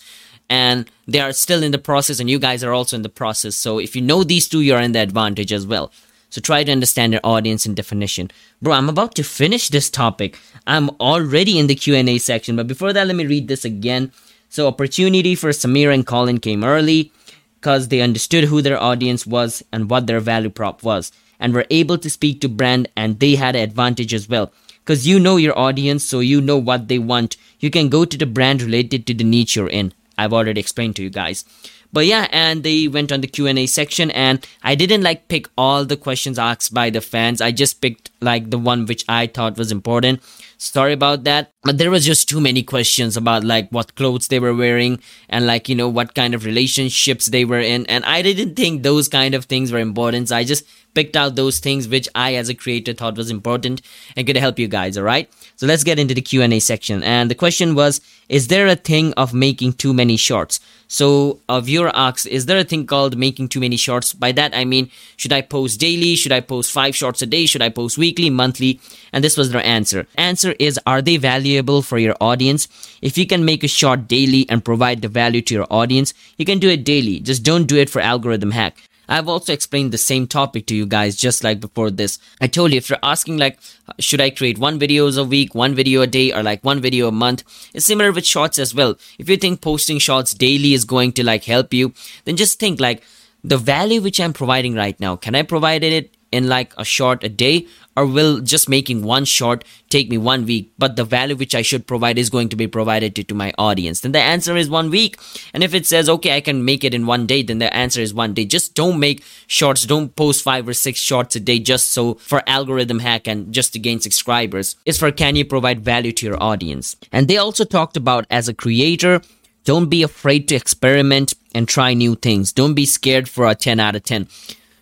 And 0.50 0.90
they 1.08 1.20
are 1.20 1.32
still 1.32 1.62
in 1.62 1.72
the 1.72 1.78
process 1.78 2.20
and 2.20 2.30
you 2.30 2.40
guys 2.40 2.64
are 2.64 2.74
also 2.74 2.96
in 2.96 3.04
the 3.04 3.10
process. 3.10 3.56
So 3.56 3.80
if 3.80 3.96
you 3.96 4.02
know 4.02 4.24
these 4.24 4.48
two 4.48 4.62
you're 4.62 4.80
in 4.80 4.94
the 4.94 5.00
advantage 5.00 5.52
as 5.52 5.66
well. 5.66 5.92
So 6.32 6.42
try 6.42 6.64
to 6.64 6.72
understand 6.72 7.14
your 7.14 7.22
audience 7.24 7.66
and 7.66 7.76
definition. 7.76 8.30
Bro 8.62 8.74
i'm 8.74 8.90
about 8.90 9.16
to 9.16 9.24
finish 9.24 9.70
this 9.70 9.90
topic. 9.90 10.40
I'm 10.68 10.90
already 11.02 11.58
in 11.58 11.68
the 11.68 11.76
q&a 11.76 12.18
section 12.20 12.56
but 12.56 12.68
before 12.68 12.94
that 12.94 13.08
let 13.08 13.16
me 13.16 13.26
read 13.26 13.48
this 13.48 13.66
again. 13.66 14.12
So 14.50 14.68
opportunity 14.68 15.36
for 15.36 15.50
samir 15.50 15.94
and 15.94 16.06
colin 16.06 16.40
came 16.40 16.64
early 16.64 17.12
because 17.60 17.90
they 17.90 18.02
understood 18.02 18.46
who 18.46 18.62
their 18.62 18.82
audience 18.82 19.28
was 19.28 19.64
and 19.72 19.90
what 19.90 20.08
their 20.08 20.20
value 20.20 20.50
prop 20.50 20.82
was 20.82 21.12
and 21.40 21.54
were 21.54 21.66
able 21.70 21.98
to 21.98 22.10
speak 22.10 22.42
to 22.42 22.50
brand 22.50 22.90
and 22.96 23.20
they 23.20 23.36
had 23.36 23.56
an 23.56 23.64
advantage 23.64 24.14
as 24.14 24.28
well. 24.28 24.52
Because 24.80 25.08
you 25.08 25.20
know 25.20 25.38
your 25.38 25.58
audience 25.58 26.04
so 26.04 26.20
you 26.20 26.42
know 26.42 26.58
what 26.58 26.88
they 26.88 27.00
want. 27.00 27.38
You 27.60 27.70
can 27.70 27.90
go 27.90 28.06
to 28.06 28.18
the 28.18 28.26
brand 28.26 28.62
related 28.62 29.06
to 29.08 29.14
the 29.14 29.24
niche 29.24 29.56
you're 29.56 29.70
in. 29.70 29.94
I've 30.18 30.34
already 30.34 30.60
explained 30.60 30.96
to 30.98 31.04
you 31.04 31.10
guys 31.10 31.46
but 31.92 32.06
yeah 32.06 32.28
and 32.32 32.64
they 32.64 32.88
went 32.88 33.12
on 33.12 33.22
the 33.22 33.28
q&a 33.28 33.66
section 33.66 34.12
and 34.12 34.46
i 34.64 34.76
didn't 34.76 35.02
like 35.02 35.28
pick 35.28 35.48
all 35.58 35.86
the 35.86 35.98
questions 35.98 36.40
asked 36.40 36.74
by 36.74 36.90
the 36.90 37.02
fans. 37.02 37.42
I 37.42 37.52
just 37.52 37.82
picked 37.82 38.12
like 38.22 38.50
the 38.50 38.58
one 38.58 38.86
which 38.86 39.06
i 39.08 39.28
thought 39.28 39.58
was 39.58 39.72
important. 39.72 40.22
Sorry 40.58 40.92
about 40.92 41.24
that. 41.24 41.54
But 41.64 41.78
there 41.78 41.90
was 41.90 42.06
just 42.06 42.28
too 42.28 42.42
many 42.42 42.64
questions 42.64 43.16
about 43.16 43.46
like 43.46 43.70
what 43.70 43.96
clothes 43.96 44.28
they 44.28 44.40
were 44.40 44.54
wearing 44.54 45.00
and 45.30 45.48
like 45.48 45.70
you 45.70 45.76
know 45.76 45.88
what 45.88 46.16
kind 46.16 46.34
of 46.34 46.44
relationships 46.44 47.28
they 47.28 47.46
were 47.46 47.60
in. 47.60 47.86
And 47.86 48.04
i 48.06 48.22
didn't 48.22 48.56
think 48.56 48.84
those 48.84 49.08
kind 49.08 49.36
of 49.36 49.46
things 49.46 49.72
were 49.72 49.80
important. 49.80 50.30
So 50.30 50.36
i 50.36 50.44
just 50.44 50.66
picked 50.94 51.16
out 51.16 51.36
those 51.36 51.60
things 51.60 51.88
which 51.88 52.10
I 52.16 52.36
as 52.36 52.50
a 52.50 52.56
creator 52.56 52.94
thought 52.94 53.18
was 53.18 53.30
important 53.30 53.82
and 54.16 54.26
could 54.26 54.38
help 54.38 54.60
you 54.60 54.68
guys, 54.68 54.98
alright? 54.98 55.32
So 55.60 55.68
let's 55.68 55.84
get 55.84 56.00
into 56.00 56.14
the 56.14 56.22
Q&A 56.22 56.58
section. 56.62 57.04
And 57.04 57.30
the 57.30 57.36
question 57.36 57.76
was, 57.76 58.00
is 58.30 58.48
there 58.48 58.68
a 58.68 58.78
thing 58.78 59.14
of 59.18 59.34
making 59.34 59.74
too 59.74 59.94
many 59.94 60.16
shorts? 60.16 60.62
So 60.88 61.42
a 61.50 61.60
viewer 61.60 61.92
asks, 61.94 62.26
is 62.26 62.46
there 62.46 62.58
a 62.58 62.64
thing 62.64 62.86
called 62.86 63.18
making 63.18 63.50
too 63.50 63.60
many 63.60 63.76
shorts? 63.76 64.14
By 64.14 64.32
that 64.32 64.56
I 64.56 64.64
mean, 64.64 64.90
should 65.18 65.34
I 65.34 65.42
post 65.42 65.78
daily? 65.78 66.16
Should 66.16 66.32
I 66.32 66.40
post 66.40 66.72
five 66.72 66.96
shorts 66.96 67.22
a 67.22 67.26
day? 67.26 67.46
Should 67.46 67.62
I 67.62 67.68
post 67.68 67.98
weekly, 67.98 68.30
monthly? 68.30 68.80
And 69.12 69.22
this 69.22 69.36
was 69.36 69.52
their 69.52 69.66
answer. 69.66 70.08
Answer 70.16 70.56
is, 70.60 70.80
are 70.88 71.02
they 71.02 71.18
valuable 71.18 71.82
for 71.82 71.98
your 71.98 72.16
audience? 72.22 72.70
If 73.02 73.18
you 73.18 73.28
can 73.28 73.44
make 73.44 73.62
a 73.66 73.68
short 73.68 74.08
daily 74.08 74.46
and 74.48 74.64
provide 74.64 75.02
the 75.02 75.10
value 75.10 75.42
to 75.42 75.54
your 75.54 75.68
audience, 75.70 76.14
you 76.38 76.46
can 76.46 76.60
do 76.60 76.70
it 76.70 76.86
daily. 76.86 77.20
Just 77.20 77.44
don't 77.44 77.66
do 77.66 77.76
it 77.76 77.90
for 77.90 78.00
algorithm 78.00 78.52
hack. 78.52 78.78
I've 79.10 79.28
also 79.28 79.52
explained 79.52 79.92
the 79.92 79.98
same 79.98 80.28
topic 80.28 80.68
to 80.68 80.76
you 80.76 80.86
guys 80.86 81.16
just 81.16 81.44
like 81.44 81.60
before 81.60 81.92
this. 81.92 82.20
I 82.40 82.48
told 82.48 82.72
you 82.72 82.78
if 82.78 82.90
you're 82.90 83.00
asking 83.04 83.38
like, 83.38 83.60
should 84.00 84.22
I 84.22 84.30
create 84.30 84.58
one 84.58 84.80
videos 84.80 85.20
a 85.20 85.24
week, 85.24 85.56
one 85.56 85.76
video 85.76 86.02
a 86.02 86.08
day, 86.08 86.32
or 86.32 86.44
like 86.44 86.64
one 86.64 86.80
video 86.80 87.08
a 87.08 87.12
month? 87.12 87.44
It's 87.74 87.86
similar 87.86 88.12
with 88.12 88.26
shorts 88.26 88.60
as 88.60 88.74
well. 88.74 88.98
If 89.18 89.28
you 89.28 89.36
think 89.36 89.62
posting 89.62 90.00
shorts 90.00 90.34
daily 90.34 90.74
is 90.74 90.86
going 90.86 91.14
to 91.14 91.26
like 91.26 91.44
help 91.44 91.74
you, 91.74 91.94
then 92.26 92.38
just 92.38 92.60
think 92.60 92.80
like, 92.80 93.04
the 93.42 93.58
value 93.58 94.02
which 94.02 94.20
I'm 94.20 94.34
providing 94.34 94.76
right 94.76 95.00
now, 95.00 95.16
can 95.16 95.34
I 95.34 95.44
provide 95.44 95.82
it 95.82 96.14
in 96.32 96.50
like 96.50 96.74
a 96.78 96.84
short 96.84 97.24
a 97.24 97.30
day 97.30 97.68
or 98.00 98.06
will 98.06 98.40
just 98.40 98.70
making 98.70 99.04
one 99.04 99.26
short 99.26 99.66
take 99.90 100.10
me 100.10 100.18
one 100.18 100.46
week 100.46 100.72
but 100.78 100.96
the 100.96 101.04
value 101.04 101.36
which 101.36 101.54
i 101.54 101.62
should 101.62 101.86
provide 101.86 102.18
is 102.18 102.30
going 102.30 102.48
to 102.48 102.56
be 102.56 102.66
provided 102.66 103.14
to, 103.14 103.24
to 103.26 103.36
my 103.36 103.52
audience. 103.58 104.00
Then 104.00 104.14
the 104.14 104.22
answer 104.22 104.56
is 104.56 104.70
one 104.70 104.90
week. 104.90 105.20
And 105.54 105.64
if 105.64 105.74
it 105.74 105.86
says 105.86 106.08
okay 106.08 106.38
i 106.38 106.42
can 106.42 106.64
make 106.64 106.86
it 106.86 106.94
in 106.94 107.06
one 107.06 107.26
day 107.26 107.42
then 107.44 107.60
the 107.60 107.74
answer 107.74 108.00
is 108.00 108.14
one 108.14 108.34
day. 108.34 108.46
Just 108.46 108.74
don't 108.74 109.00
make 109.00 109.24
shorts. 109.48 109.86
Don't 109.86 110.16
post 110.16 110.44
five 110.44 110.66
or 110.68 110.74
six 110.74 111.00
shorts 111.00 111.36
a 111.36 111.42
day 111.42 111.60
just 111.60 111.92
so 111.92 112.14
for 112.14 112.42
algorithm 112.48 113.00
hack 113.00 113.28
and 113.28 113.54
just 113.54 113.74
to 113.74 113.80
gain 113.80 114.00
subscribers. 114.00 114.78
It's 114.86 114.98
for 114.98 115.12
can 115.12 115.36
you 115.36 115.44
provide 115.44 115.82
value 115.82 116.14
to 116.14 116.26
your 116.26 116.42
audience? 116.42 116.96
And 117.12 117.28
they 117.28 117.38
also 117.38 117.66
talked 117.66 117.98
about 117.98 118.26
as 118.30 118.48
a 118.48 118.54
creator 118.54 119.22
don't 119.66 119.90
be 119.90 120.04
afraid 120.04 120.48
to 120.48 120.56
experiment 120.56 121.34
and 121.54 121.68
try 121.68 121.94
new 121.94 122.16
things. 122.16 122.54
Don't 122.54 122.74
be 122.74 122.86
scared 122.86 123.28
for 123.28 123.46
a 123.46 123.56
10 123.56 123.80
out 123.80 123.96
of 123.96 124.04
10 124.04 124.28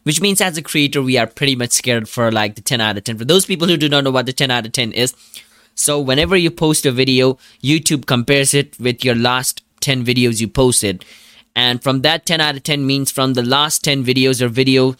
which 0.07 0.21
means 0.21 0.41
as 0.41 0.57
a 0.57 0.61
creator 0.71 1.01
we 1.01 1.17
are 1.17 1.27
pretty 1.27 1.55
much 1.55 1.71
scared 1.71 2.07
for 2.07 2.31
like 2.31 2.55
the 2.55 2.61
10 2.61 2.81
out 2.81 2.97
of 2.97 3.03
10 3.03 3.17
for 3.17 3.25
those 3.25 3.45
people 3.45 3.67
who 3.67 3.77
do 3.77 3.89
not 3.89 4.03
know 4.03 4.11
what 4.17 4.25
the 4.25 4.33
10 4.33 4.51
out 4.57 4.65
of 4.65 4.71
10 4.71 4.91
is 4.93 5.13
so 5.75 5.99
whenever 6.09 6.35
you 6.35 6.49
post 6.49 6.85
a 6.85 6.91
video 6.91 7.37
youtube 7.61 8.05
compares 8.15 8.53
it 8.53 8.79
with 8.79 9.05
your 9.05 9.15
last 9.15 9.63
10 9.87 10.05
videos 10.05 10.41
you 10.41 10.47
posted. 10.47 11.05
And 11.55 11.81
from 11.81 12.01
that 12.01 12.25
10 12.25 12.41
out 12.41 12.55
of 12.57 12.63
10 12.63 12.85
means 12.85 13.11
from 13.11 13.33
the 13.33 13.43
last 13.43 13.83
10 13.83 14.03
videos 14.03 14.39
your 14.39 14.49
video 14.49 14.95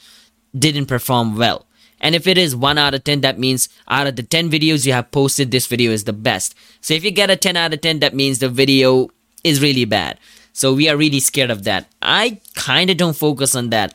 didn't 0.57 0.87
perform 0.87 1.35
well. 1.37 1.65
And 1.99 2.15
if 2.15 2.27
it 2.27 2.37
is 2.37 2.55
1 2.55 2.77
out 2.77 2.93
of 2.93 3.03
10 3.03 3.21
that 3.21 3.39
means 3.39 3.69
out 3.87 4.07
of 4.07 4.15
the 4.15 4.23
10 4.23 4.49
videos 4.49 4.85
you 4.85 4.93
have 4.93 5.11
posted 5.11 5.51
this 5.51 5.67
video 5.67 5.91
is 5.91 6.05
the 6.05 6.13
best. 6.13 6.55
So 6.81 6.93
if 6.93 7.03
you 7.03 7.11
get 7.11 7.29
a 7.29 7.35
10 7.35 7.57
out 7.57 7.73
of 7.73 7.81
10 7.81 7.99
that 7.99 8.15
means 8.15 8.39
the 8.39 8.49
video 8.49 9.09
is 9.43 9.61
really 9.61 9.85
bad. 9.85 10.19
So 10.53 10.73
we 10.73 10.89
are 10.89 10.97
really 10.97 11.19
scared 11.19 11.51
of 11.51 11.63
that. 11.65 11.87
I 12.01 12.39
kind 12.55 12.89
of 12.89 12.97
don't 12.97 13.15
focus 13.15 13.55
on 13.55 13.69
that 13.69 13.93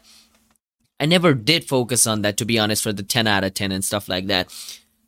I 1.03 1.07
never 1.07 1.35
did 1.35 1.65
focus 1.65 2.07
on 2.07 2.23
that 2.23 2.37
to 2.37 2.45
be 2.45 2.61
honest 2.61 2.85
for 2.85 2.93
the 2.93 3.03
10 3.03 3.27
out 3.27 3.43
of 3.43 3.55
10 3.55 3.73
and 3.73 3.85
stuff 3.85 4.09
like 4.09 4.29
that. 4.29 4.55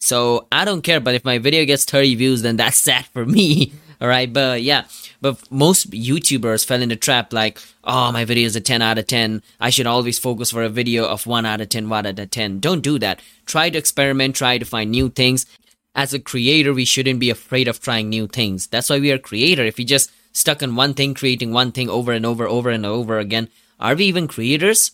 So 0.01 0.49
I 0.51 0.65
don't 0.65 0.83
care, 0.83 0.99
but 0.99 1.15
if 1.15 1.25
my 1.25 1.39
video 1.39 1.65
gets 1.65 1.85
30 1.85 2.17
views, 2.17 2.43
then 2.43 2.57
that's 2.57 2.77
sad 2.89 3.07
for 3.07 3.25
me. 3.25 3.73
All 4.01 4.09
right, 4.09 4.31
but 4.31 4.63
yeah, 4.63 4.87
but 5.21 5.41
most 5.53 5.93
YouTubers 5.93 6.67
fell 6.67 6.83
in 6.83 6.89
the 6.89 6.97
trap 6.97 7.33
like, 7.33 7.61
oh, 7.85 8.11
my 8.11 8.25
video 8.25 8.45
is 8.45 8.57
a 8.57 8.61
10 8.61 8.83
out 8.83 8.99
of 8.99 9.07
10. 9.07 9.41
I 9.61 9.71
should 9.71 9.87
always 9.87 10.19
focus 10.19 10.51
for 10.51 10.65
a 10.65 10.69
video 10.69 11.07
of 11.07 11.29
1 11.29 11.47
out 11.47 11.61
of 11.61 11.69
10, 11.69 11.89
1 11.89 12.07
out 12.07 12.19
of 12.19 12.31
10. 12.31 12.59
Don't 12.59 12.83
do 12.83 12.99
that. 12.99 13.23
Try 13.47 13.71
to 13.71 13.79
experiment, 13.79 14.35
try 14.35 14.59
to 14.59 14.65
find 14.65 14.91
new 14.91 15.11
things. 15.11 15.47
As 15.95 16.13
a 16.13 16.19
creator, 16.19 16.75
we 16.75 16.85
shouldn't 16.85 17.21
be 17.21 17.31
afraid 17.31 17.69
of 17.69 17.81
trying 17.81 18.09
new 18.09 18.27
things. 18.27 18.67
That's 18.67 18.91
why 18.91 18.99
we 18.99 19.13
are 19.13 19.19
creator. 19.19 19.65
If 19.65 19.77
we 19.77 19.85
just 19.85 20.11
stuck 20.33 20.61
on 20.61 20.75
one 20.75 20.95
thing, 20.95 21.15
creating 21.15 21.53
one 21.53 21.71
thing 21.71 21.89
over 21.89 22.11
and 22.11 22.27
over, 22.27 22.43
and 22.43 22.51
over 22.51 22.71
and 22.71 22.85
over 22.85 23.19
again, 23.21 23.49
are 23.79 23.95
we 23.95 24.07
even 24.07 24.27
creators? 24.27 24.91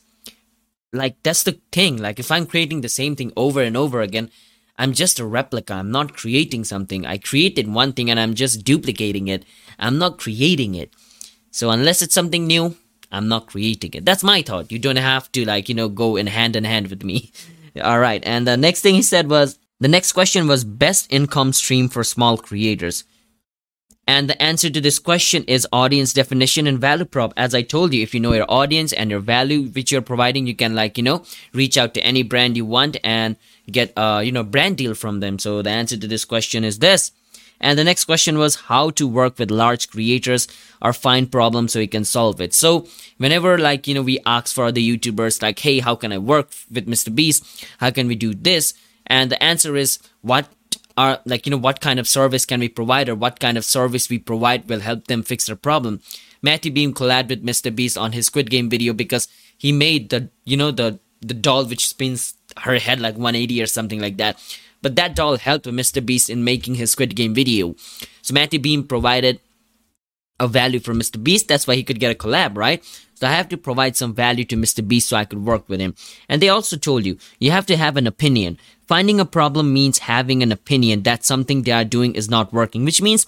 Like 0.92 1.16
that's 1.23 1.42
the 1.42 1.59
thing. 1.73 1.97
Like 1.97 2.18
if 2.18 2.30
i'm 2.30 2.47
creating 2.47 2.80
the 2.80 2.88
same 2.88 3.16
thing 3.16 3.32
over 3.37 3.62
and 3.62 3.76
over 3.76 4.00
again 4.00 4.30
i'm 4.78 4.92
just 4.92 5.20
a 5.20 5.25
replica. 5.25 5.75
I'm 5.75 5.90
not 5.90 6.16
creating 6.16 6.64
something. 6.64 7.06
I 7.06 7.18
created 7.18 7.73
one 7.73 7.92
thing 7.92 8.11
and 8.11 8.18
i'm 8.18 8.35
just 8.35 8.64
duplicating 8.64 9.28
it. 9.28 9.44
I'm 9.78 9.99
not 9.99 10.18
creating 10.18 10.75
it. 10.75 10.92
So 11.50 11.70
unless 11.70 12.02
it's 12.02 12.14
something 12.14 12.47
new 12.47 12.76
i'm 13.12 13.28
not 13.28 13.47
creating 13.47 13.92
it. 13.94 14.04
That's 14.04 14.23
my 14.25 14.42
thought. 14.42 14.73
You 14.73 14.78
don't 14.78 14.97
have 14.97 15.30
to 15.32 15.44
like 15.44 15.68
you 15.68 15.75
know 15.75 15.88
go 15.88 16.16
in 16.16 16.26
hand 16.26 16.56
in 16.56 16.64
hand 16.64 16.88
with 16.88 17.04
me. 17.04 17.32
All 17.82 18.00
right. 18.00 18.23
And 18.26 18.47
the 18.47 18.56
next 18.56 18.80
thing 18.80 18.94
he 18.94 19.02
said 19.02 19.30
was 19.30 19.59
the 19.78 19.88
next 19.88 20.12
question 20.12 20.47
was 20.49 20.64
best 20.64 21.12
income 21.12 21.52
stream 21.52 21.88
for 21.88 22.04
small 22.04 22.37
creators 22.37 23.04
and 24.07 24.28
the 24.28 24.42
answer 24.42 24.69
to 24.71 24.80
this 24.80 24.99
question 24.99 25.45
is 25.45 25.69
audience 25.73 26.12
definition 26.12 26.66
and 26.66 26.78
value 26.80 27.04
prop. 27.04 27.33
As 27.37 27.54
I 27.54 27.62
told 27.62 27.95
you, 27.95 28.02
if 28.02 28.12
you 28.12 28.21
know 28.21 28.33
your 28.33 28.50
audience 28.50 28.92
and 28.92 29.11
your 29.11 29.21
value 29.21 29.69
which 29.69 29.92
you're 29.92 30.02
providing, 30.02 30.47
you 30.47 30.54
can 30.54 30.75
like, 30.75 30.99
you 30.99 31.04
know, 31.04 31.23
reach 31.52 31.78
out 31.78 31.95
to 31.95 32.00
any 32.00 32.23
brand 32.23 32.57
you 32.57 32.64
want 32.64 32.97
and 33.04 33.37
get 33.71 33.92
a, 33.97 34.23
you 34.25 34.33
know, 34.33 34.42
brand 34.42 34.78
deal 34.78 34.95
from 34.95 35.21
them. 35.21 35.38
So 35.38 35.62
the 35.62 35.71
answer 35.71 35.97
to 35.97 36.09
this 36.09 36.25
question 36.25 36.64
is 36.64 36.80
this. 36.80 37.12
And 37.61 37.78
the 37.78 37.85
next 37.85 38.07
question 38.07 38.38
was 38.38 38.57
how 38.57 38.90
to 38.90 39.07
work 39.07 39.38
with 39.38 39.50
large 39.50 39.90
creators 39.90 40.49
or 40.80 40.92
find 40.92 41.30
problems 41.30 41.73
so 41.73 41.78
you 41.78 41.88
can 41.88 42.07
solve 42.07 42.40
it. 42.40 42.54
So 42.54 42.87
whenever 43.19 43.59
like, 43.59 43.87
you 43.87 43.95
know, 43.95 44.02
we 44.02 44.19
ask 44.25 44.54
for 44.54 44.73
the 44.73 44.97
YouTubers 44.97 45.42
like, 45.42 45.59
hey, 45.59 45.78
how 45.78 45.95
can 45.95 46.11
I 46.11 46.19
work 46.19 46.49
with 46.71 46.88
Mr. 46.88 47.14
Beast? 47.14 47.67
How 47.78 47.91
can 47.91 48.08
we 48.08 48.15
do 48.15 48.34
this? 48.34 48.75
And 49.06 49.30
the 49.30 49.43
answer 49.43 49.76
is 49.76 49.99
what 50.23 50.49
are 51.00 51.21
like 51.25 51.47
you 51.47 51.50
know 51.50 51.65
what 51.67 51.80
kind 51.80 51.99
of 51.99 52.08
service 52.08 52.45
can 52.45 52.60
we 52.60 52.69
provide 52.69 53.08
or 53.08 53.15
what 53.15 53.41
kind 53.45 53.56
of 53.56 53.65
service 53.65 54.08
we 54.10 54.19
provide 54.30 54.69
will 54.69 54.80
help 54.89 55.06
them 55.06 55.23
fix 55.23 55.47
their 55.47 55.56
problem. 55.69 56.00
Matty 56.43 56.71
beam 56.78 56.93
collabed 57.00 57.30
with 57.30 57.45
mr 57.50 57.75
beast 57.75 57.97
on 58.06 58.13
his 58.13 58.26
squid 58.26 58.50
game 58.54 58.69
video 58.75 58.93
because 58.93 59.28
he 59.56 59.73
made 59.73 60.10
the 60.10 60.28
you 60.45 60.56
know 60.56 60.71
the 60.71 60.99
the 61.21 61.39
doll 61.47 61.65
which 61.65 61.89
spins 61.89 62.34
her 62.67 62.78
head 62.78 63.00
like 63.00 63.15
180 63.15 63.63
or 63.63 63.67
something 63.67 64.00
like 64.00 64.19
that. 64.19 64.43
But 64.82 64.97
that 64.97 65.15
doll 65.15 65.36
helped 65.36 65.67
mr 65.67 66.04
beast 66.04 66.28
in 66.28 66.45
making 66.45 66.75
his 66.75 66.93
squid 66.93 67.17
game 67.17 67.34
video. 67.34 67.75
So 68.23 68.34
matty 68.34 68.58
beam 68.58 68.84
provided 68.84 69.41
a 70.41 70.49
value 70.49 70.81
for 70.81 70.95
Mr. 70.95 71.23
Beast. 71.23 71.47
That's 71.47 71.67
why 71.67 71.76
he 71.76 71.85
could 71.85 72.00
get 72.00 72.11
a 72.11 72.19
collab, 72.19 72.57
right? 72.57 72.83
So 73.15 73.26
I 73.29 73.33
have 73.33 73.50
to 73.50 73.59
provide 73.59 73.97
some 73.97 74.15
value 74.15 74.45
to 74.47 74.57
Mr. 74.57 74.87
Beast 74.87 75.09
so 75.09 75.17
I 75.17 75.26
could 75.26 75.45
work 75.45 75.69
with 75.69 75.79
him. 75.79 75.95
And 76.29 76.41
they 76.41 76.49
also 76.49 76.76
told 76.76 77.05
you, 77.05 77.19
you 77.39 77.50
have 77.50 77.67
to 77.67 77.76
have 77.76 77.99
an 77.99 78.07
opinion. 78.07 78.59
Finding 78.89 79.21
a 79.21 79.26
problem 79.26 79.73
means 79.73 79.99
having 79.99 80.43
an 80.43 80.50
opinion 80.50 81.03
that 81.03 81.25
something 81.25 81.63
they 81.63 81.71
are 81.71 81.85
doing 81.85 82.15
is 82.15 82.31
not 82.31 82.53
working, 82.53 82.85
which 82.85 83.03
means, 83.03 83.26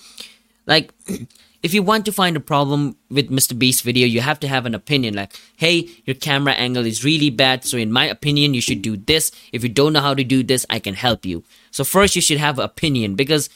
like, 0.66 0.92
if 1.62 1.74
you 1.74 1.82
want 1.82 2.06
to 2.06 2.12
find 2.12 2.36
a 2.36 2.40
problem 2.40 2.96
with 3.10 3.30
Mr. 3.30 3.56
Beast 3.56 3.84
video, 3.84 4.06
you 4.06 4.22
have 4.22 4.40
to 4.40 4.48
have 4.48 4.64
an 4.64 4.74
opinion 4.74 5.14
like, 5.14 5.38
hey, 5.56 5.88
your 6.06 6.16
camera 6.16 6.54
angle 6.54 6.86
is 6.86 7.04
really 7.04 7.30
bad, 7.30 7.64
so 7.64 7.76
in 7.76 7.92
my 7.92 8.06
opinion, 8.06 8.54
you 8.54 8.62
should 8.62 8.82
do 8.82 8.96
this. 8.96 9.30
If 9.52 9.62
you 9.62 9.68
don't 9.68 9.92
know 9.92 10.00
how 10.00 10.14
to 10.14 10.24
do 10.24 10.42
this, 10.42 10.66
I 10.70 10.78
can 10.78 10.94
help 10.94 11.26
you. 11.26 11.44
So 11.70 11.84
first 11.84 12.16
you 12.16 12.22
should 12.22 12.38
have 12.38 12.58
an 12.58 12.64
opinion 12.64 13.14
because 13.14 13.48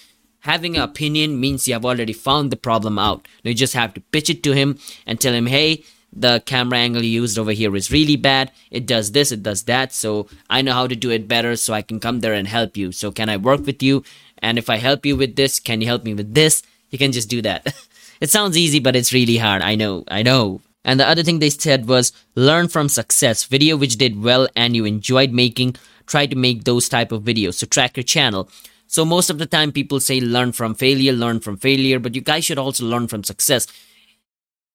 having 0.46 0.76
an 0.76 0.82
opinion 0.82 1.38
means 1.38 1.66
you 1.66 1.74
have 1.74 1.84
already 1.84 2.12
found 2.12 2.50
the 2.50 2.56
problem 2.56 2.98
out. 2.98 3.26
You 3.42 3.52
just 3.52 3.74
have 3.74 3.92
to 3.94 4.00
pitch 4.00 4.30
it 4.30 4.42
to 4.44 4.52
him 4.52 4.78
and 5.06 5.20
tell 5.20 5.34
him, 5.34 5.46
hey, 5.46 5.84
the 6.12 6.42
camera 6.46 6.78
angle 6.78 7.02
you 7.02 7.20
used 7.20 7.38
over 7.38 7.52
here 7.52 7.74
is 7.76 7.90
really 7.90 8.16
bad. 8.16 8.50
It 8.70 8.86
does 8.86 9.12
this, 9.12 9.32
it 9.32 9.42
does 9.42 9.64
that. 9.64 9.92
So 9.92 10.28
I 10.48 10.62
know 10.62 10.72
how 10.72 10.86
to 10.86 10.96
do 10.96 11.10
it 11.10 11.28
better, 11.28 11.56
so 11.56 11.74
I 11.74 11.82
can 11.82 12.00
come 12.00 12.20
there 12.20 12.32
and 12.32 12.48
help 12.48 12.76
you. 12.76 12.92
So 12.92 13.12
can 13.12 13.28
I 13.28 13.36
work 13.36 13.66
with 13.66 13.82
you? 13.82 14.02
And 14.38 14.56
if 14.56 14.70
I 14.70 14.76
help 14.76 15.04
you 15.04 15.16
with 15.16 15.36
this, 15.36 15.60
can 15.60 15.80
you 15.80 15.86
help 15.86 16.04
me 16.04 16.14
with 16.14 16.32
this? 16.32 16.62
You 16.90 16.98
can 16.98 17.12
just 17.12 17.28
do 17.28 17.42
that. 17.42 17.74
it 18.20 18.30
sounds 18.30 18.56
easy, 18.56 18.78
but 18.78 18.96
it's 18.96 19.12
really 19.12 19.36
hard. 19.36 19.62
I 19.62 19.74
know, 19.74 20.04
I 20.08 20.22
know. 20.22 20.62
And 20.84 21.00
the 21.00 21.08
other 21.08 21.24
thing 21.24 21.40
they 21.40 21.50
said 21.50 21.88
was 21.88 22.12
learn 22.36 22.68
from 22.68 22.88
success. 22.88 23.44
Video 23.44 23.76
which 23.76 23.96
did 23.96 24.22
well 24.22 24.48
and 24.54 24.76
you 24.76 24.84
enjoyed 24.84 25.32
making, 25.32 25.74
try 26.06 26.26
to 26.26 26.36
make 26.36 26.62
those 26.62 26.88
type 26.88 27.10
of 27.10 27.24
videos. 27.24 27.54
So 27.54 27.66
track 27.66 27.96
your 27.96 28.04
channel. 28.04 28.48
So 28.86 29.04
most 29.04 29.30
of 29.30 29.38
the 29.38 29.46
time 29.46 29.72
people 29.72 30.00
say 30.00 30.20
learn 30.20 30.52
from 30.52 30.74
failure, 30.74 31.12
learn 31.12 31.40
from 31.40 31.56
failure, 31.56 31.98
but 31.98 32.14
you 32.14 32.20
guys 32.20 32.44
should 32.44 32.58
also 32.58 32.84
learn 32.84 33.08
from 33.08 33.24
success. 33.24 33.66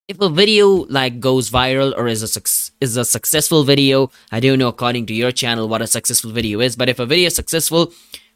If 0.08 0.20
a 0.20 0.30
video 0.30 0.68
like 0.90 1.20
goes 1.20 1.50
viral 1.50 1.94
or 1.98 2.08
is 2.08 2.22
a 2.24 2.42
is 2.84 2.98
a 2.98 3.06
successful 3.06 3.64
video, 3.64 4.12
I 4.32 4.40
don't 4.40 4.60
know 4.60 4.68
according 4.68 5.06
to 5.08 5.14
your 5.14 5.32
channel 5.32 5.70
what 5.70 5.82
a 5.82 5.88
successful 5.88 6.32
video 6.32 6.60
is, 6.60 6.76
but 6.76 6.90
if 6.90 7.00
a 7.00 7.06
video 7.06 7.28
is 7.28 7.36
successful, 7.36 7.94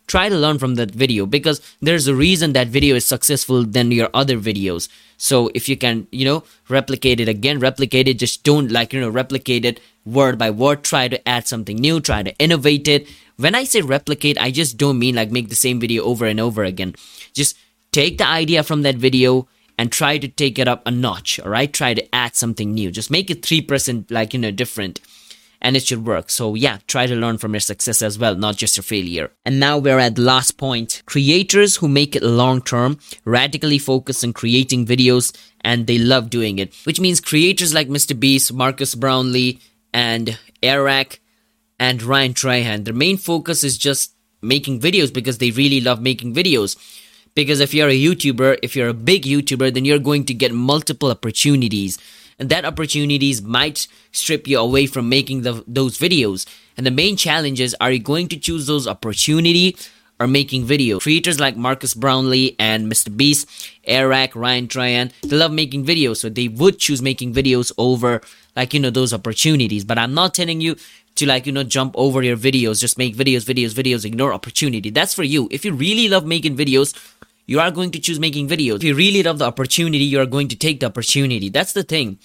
try 0.08 0.30
to 0.30 0.36
learn 0.36 0.60
from 0.60 0.76
that 0.76 0.92
video 0.92 1.26
because 1.26 1.62
there's 1.82 2.08
a 2.08 2.16
reason 2.16 2.54
that 2.54 2.68
video 2.68 2.96
is 2.96 3.06
successful 3.06 3.64
than 3.64 3.92
your 3.92 4.10
other 4.14 4.38
videos 4.38 4.88
so 5.18 5.50
if 5.54 5.68
you 5.68 5.78
can 5.78 6.08
you 6.12 6.26
know 6.26 6.44
replicate 6.70 7.20
it 7.20 7.28
again 7.28 7.60
replicate 7.60 8.08
it 8.08 8.20
just 8.20 8.44
don't 8.44 8.72
like 8.72 8.94
you 8.94 9.02
know 9.02 9.10
replicate 9.10 9.66
it 9.66 9.80
word 10.06 10.38
by 10.38 10.50
word 10.50 10.84
try 10.84 11.08
to 11.08 11.28
add 11.28 11.48
something 11.48 11.78
new 11.78 12.00
try 12.00 12.22
to 12.22 12.38
innovate 12.38 12.88
it 12.88 13.08
when 13.38 13.56
i 13.56 13.64
say 13.64 13.82
replicate 13.82 14.38
i 14.40 14.52
just 14.52 14.78
don't 14.78 15.00
mean 15.00 15.16
like 15.16 15.32
make 15.32 15.50
the 15.50 15.56
same 15.56 15.80
video 15.80 16.04
over 16.04 16.26
and 16.26 16.40
over 16.40 16.64
again 16.64 16.94
just 17.34 17.58
take 17.92 18.18
the 18.18 18.28
idea 18.28 18.64
from 18.64 18.82
that 18.82 18.96
video 18.96 19.48
and 19.78 19.92
try 19.92 20.18
to 20.18 20.28
take 20.28 20.58
it 20.58 20.68
up 20.68 20.82
a 20.86 20.92
notch 20.92 21.40
all 21.40 21.50
right 21.50 21.74
try 21.74 21.94
to 21.94 22.16
add 22.16 22.36
something 22.36 22.74
new 22.74 22.92
just 22.92 23.12
make 23.12 23.30
it 23.30 23.42
3% 23.42 24.10
like 24.12 24.34
you 24.34 24.40
know 24.40 24.52
different 24.52 25.00
and 25.66 25.76
it 25.76 25.86
should 25.86 26.06
work. 26.06 26.30
So 26.30 26.54
yeah, 26.54 26.78
try 26.86 27.08
to 27.08 27.16
learn 27.16 27.40
from 27.40 27.54
your 27.54 27.60
success 27.60 28.04
as 28.04 28.20
well, 28.20 28.36
not 28.36 28.56
just 28.56 28.78
your 28.78 28.84
failure. 28.84 29.32
And 29.46 29.60
now 29.60 29.80
we're 29.80 29.98
at 29.98 30.16
the 30.16 30.22
last 30.22 30.58
point. 30.58 31.02
Creators 31.08 31.78
who 31.78 31.88
make 31.88 32.16
it 32.16 32.22
long 32.22 32.62
term 32.62 33.00
radically 33.26 33.80
focus 33.80 34.24
on 34.24 34.34
creating 34.34 34.86
videos 34.86 35.36
and 35.62 35.88
they 35.88 35.98
love 35.98 36.30
doing 36.30 36.60
it, 36.60 36.74
which 36.84 37.00
means 37.00 37.20
creators 37.20 37.74
like 37.74 37.88
Mr. 37.88 38.18
Beast, 38.18 38.54
Marques 38.54 38.94
Brownlee, 38.94 39.60
and 39.92 40.38
Eric 40.62 41.20
and 41.80 42.02
Ryan 42.02 42.34
Trahan, 42.34 42.86
their 42.86 42.94
main 42.94 43.18
focus 43.18 43.64
is 43.64 43.78
just 43.78 44.14
making 44.42 44.80
videos 44.80 45.14
because 45.14 45.40
they 45.40 45.52
really 45.52 45.82
love 45.82 46.02
making 46.02 46.34
videos. 46.34 46.78
Because 47.34 47.60
if 47.60 47.74
you're 47.74 47.90
a 47.90 48.00
YouTuber, 48.00 48.60
if 48.64 48.76
you're 48.76 48.90
a 48.90 48.94
big 48.94 49.24
YouTuber, 49.24 49.74
then 49.74 49.84
you're 49.84 50.00
going 50.00 50.26
to 50.26 50.34
get 50.34 50.54
multiple 50.54 51.12
opportunities 51.12 51.98
and 52.40 52.50
that 52.50 52.66
opportunities 52.66 53.42
might 53.42 53.88
strip 54.12 54.48
you 54.48 54.60
away 54.60 54.86
from 54.88 55.08
making 55.10 55.42
the, 55.42 55.64
those 55.68 55.98
videos. 55.98 56.46
And 56.78 56.86
the 56.86 56.92
main 56.92 57.16
challenge 57.16 57.62
is 57.62 57.76
are 57.80 57.92
you 57.92 58.00
going 58.00 58.28
to 58.30 58.38
choose 58.38 58.68
those 58.68 58.88
opportunity 58.88 59.78
or 60.20 60.28
making 60.28 60.66
video? 60.66 61.00
Creators 61.00 61.40
like 61.40 61.56
Marques 61.56 61.94
Brownlee 61.94 62.56
and 62.60 62.92
Mr. 62.92 63.16
Beast, 63.16 63.48
Eric, 63.86 64.36
Ryan 64.36 64.68
Trahan, 64.68 65.12
they 65.22 65.38
love 65.38 65.52
making 65.52 65.86
videos, 65.86 66.18
so 66.18 66.30
they 66.30 66.48
would 66.48 66.78
choose 66.80 67.02
making 67.02 67.34
videos 67.34 67.72
over 67.78 68.22
like 68.56 68.74
you 68.74 68.80
know 68.80 68.90
those 68.90 69.14
opportunities 69.14 69.84
but 69.84 69.98
i'm 69.98 70.14
not 70.14 70.34
telling 70.34 70.62
you 70.62 70.76
to 71.16 71.26
like 71.26 71.46
you 71.46 71.52
know 71.52 71.64
jump 71.64 71.94
over 71.98 72.22
your 72.22 72.38
videos 72.38 72.80
just 72.80 72.98
make 72.98 73.16
videos 73.16 73.46
videos 73.46 73.74
videos 73.74 74.06
ignore 74.06 74.34
opportunity. 74.34 74.90
That's 74.90 75.14
for 75.14 75.24
you. 75.24 75.48
If 75.52 75.66
you 75.66 75.74
really 75.74 76.08
love 76.10 76.26
making 76.26 76.58
videos 76.58 76.94
you 77.48 77.60
are 77.60 77.72
going 77.72 77.92
to 77.92 78.00
choose 78.00 78.20
making 78.20 78.48
videos. 78.48 78.78
If 78.78 78.84
you 78.84 78.96
really 78.96 79.22
love 79.24 79.38
the 79.38 79.46
opportunity 79.46 80.04
you 80.04 80.20
are 80.20 80.26
going 80.26 80.48
to 80.50 80.56
take 80.56 80.80
the 80.80 80.88
opportunity. 80.88 81.50
That's 81.50 81.74
the 81.74 81.84
thing. 81.84 82.20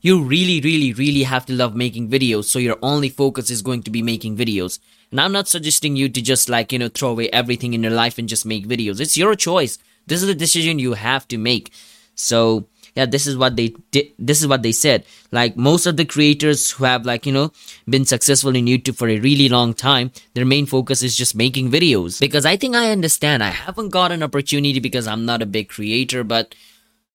You 0.00 0.22
really 0.22 0.60
really 0.60 0.92
really 0.92 1.24
have 1.24 1.46
to 1.46 1.52
love 1.52 1.74
making 1.74 2.08
videos 2.08 2.44
so 2.44 2.58
your 2.58 2.78
only 2.82 3.08
focus 3.08 3.50
is 3.50 3.62
going 3.62 3.82
to 3.84 3.90
be 3.90 4.02
making 4.02 4.36
videos. 4.36 4.78
And 5.10 5.20
i'm 5.20 5.32
not 5.32 5.48
suggesting 5.48 5.96
you 5.96 6.08
to 6.08 6.22
just 6.22 6.48
like 6.48 6.72
you 6.72 6.78
know 6.78 6.88
throw 6.88 7.10
away 7.10 7.28
everything 7.30 7.74
in 7.74 7.82
your 7.82 7.92
life 7.92 8.18
and 8.18 8.28
just 8.28 8.46
make 8.46 8.68
videos. 8.68 9.00
It's 9.00 9.16
your 9.16 9.34
choice. 9.34 9.78
This 10.06 10.22
is 10.22 10.28
the 10.28 10.34
decision 10.34 10.78
you 10.78 10.92
have 10.92 11.26
to 11.28 11.38
make. 11.38 11.72
So 12.14 12.66
yeah 12.96 13.06
this 13.06 13.26
is 13.26 13.36
what 13.36 13.56
they 13.56 13.68
did 13.90 14.06
this 14.18 14.40
is 14.40 14.48
what 14.48 14.62
they 14.62 14.72
said 14.72 15.04
like 15.30 15.56
most 15.56 15.86
of 15.86 15.96
the 15.96 16.04
creators 16.04 16.70
who 16.72 16.84
have 16.84 17.06
like 17.06 17.26
you 17.26 17.32
know 17.32 17.52
been 17.88 18.04
successful 18.04 18.56
in 18.56 18.64
youtube 18.64 18.96
for 18.96 19.08
a 19.08 19.20
really 19.20 19.48
long 19.48 19.74
time 19.74 20.10
their 20.34 20.44
main 20.44 20.66
focus 20.66 21.02
is 21.02 21.16
just 21.16 21.36
making 21.36 21.70
videos 21.70 22.18
because 22.20 22.46
i 22.46 22.56
think 22.56 22.74
i 22.74 22.90
understand 22.90 23.44
i 23.44 23.50
haven't 23.50 23.90
got 23.90 24.10
an 24.10 24.22
opportunity 24.22 24.80
because 24.80 25.06
i'm 25.06 25.24
not 25.24 25.42
a 25.42 25.46
big 25.46 25.68
creator 25.68 26.24
but 26.24 26.54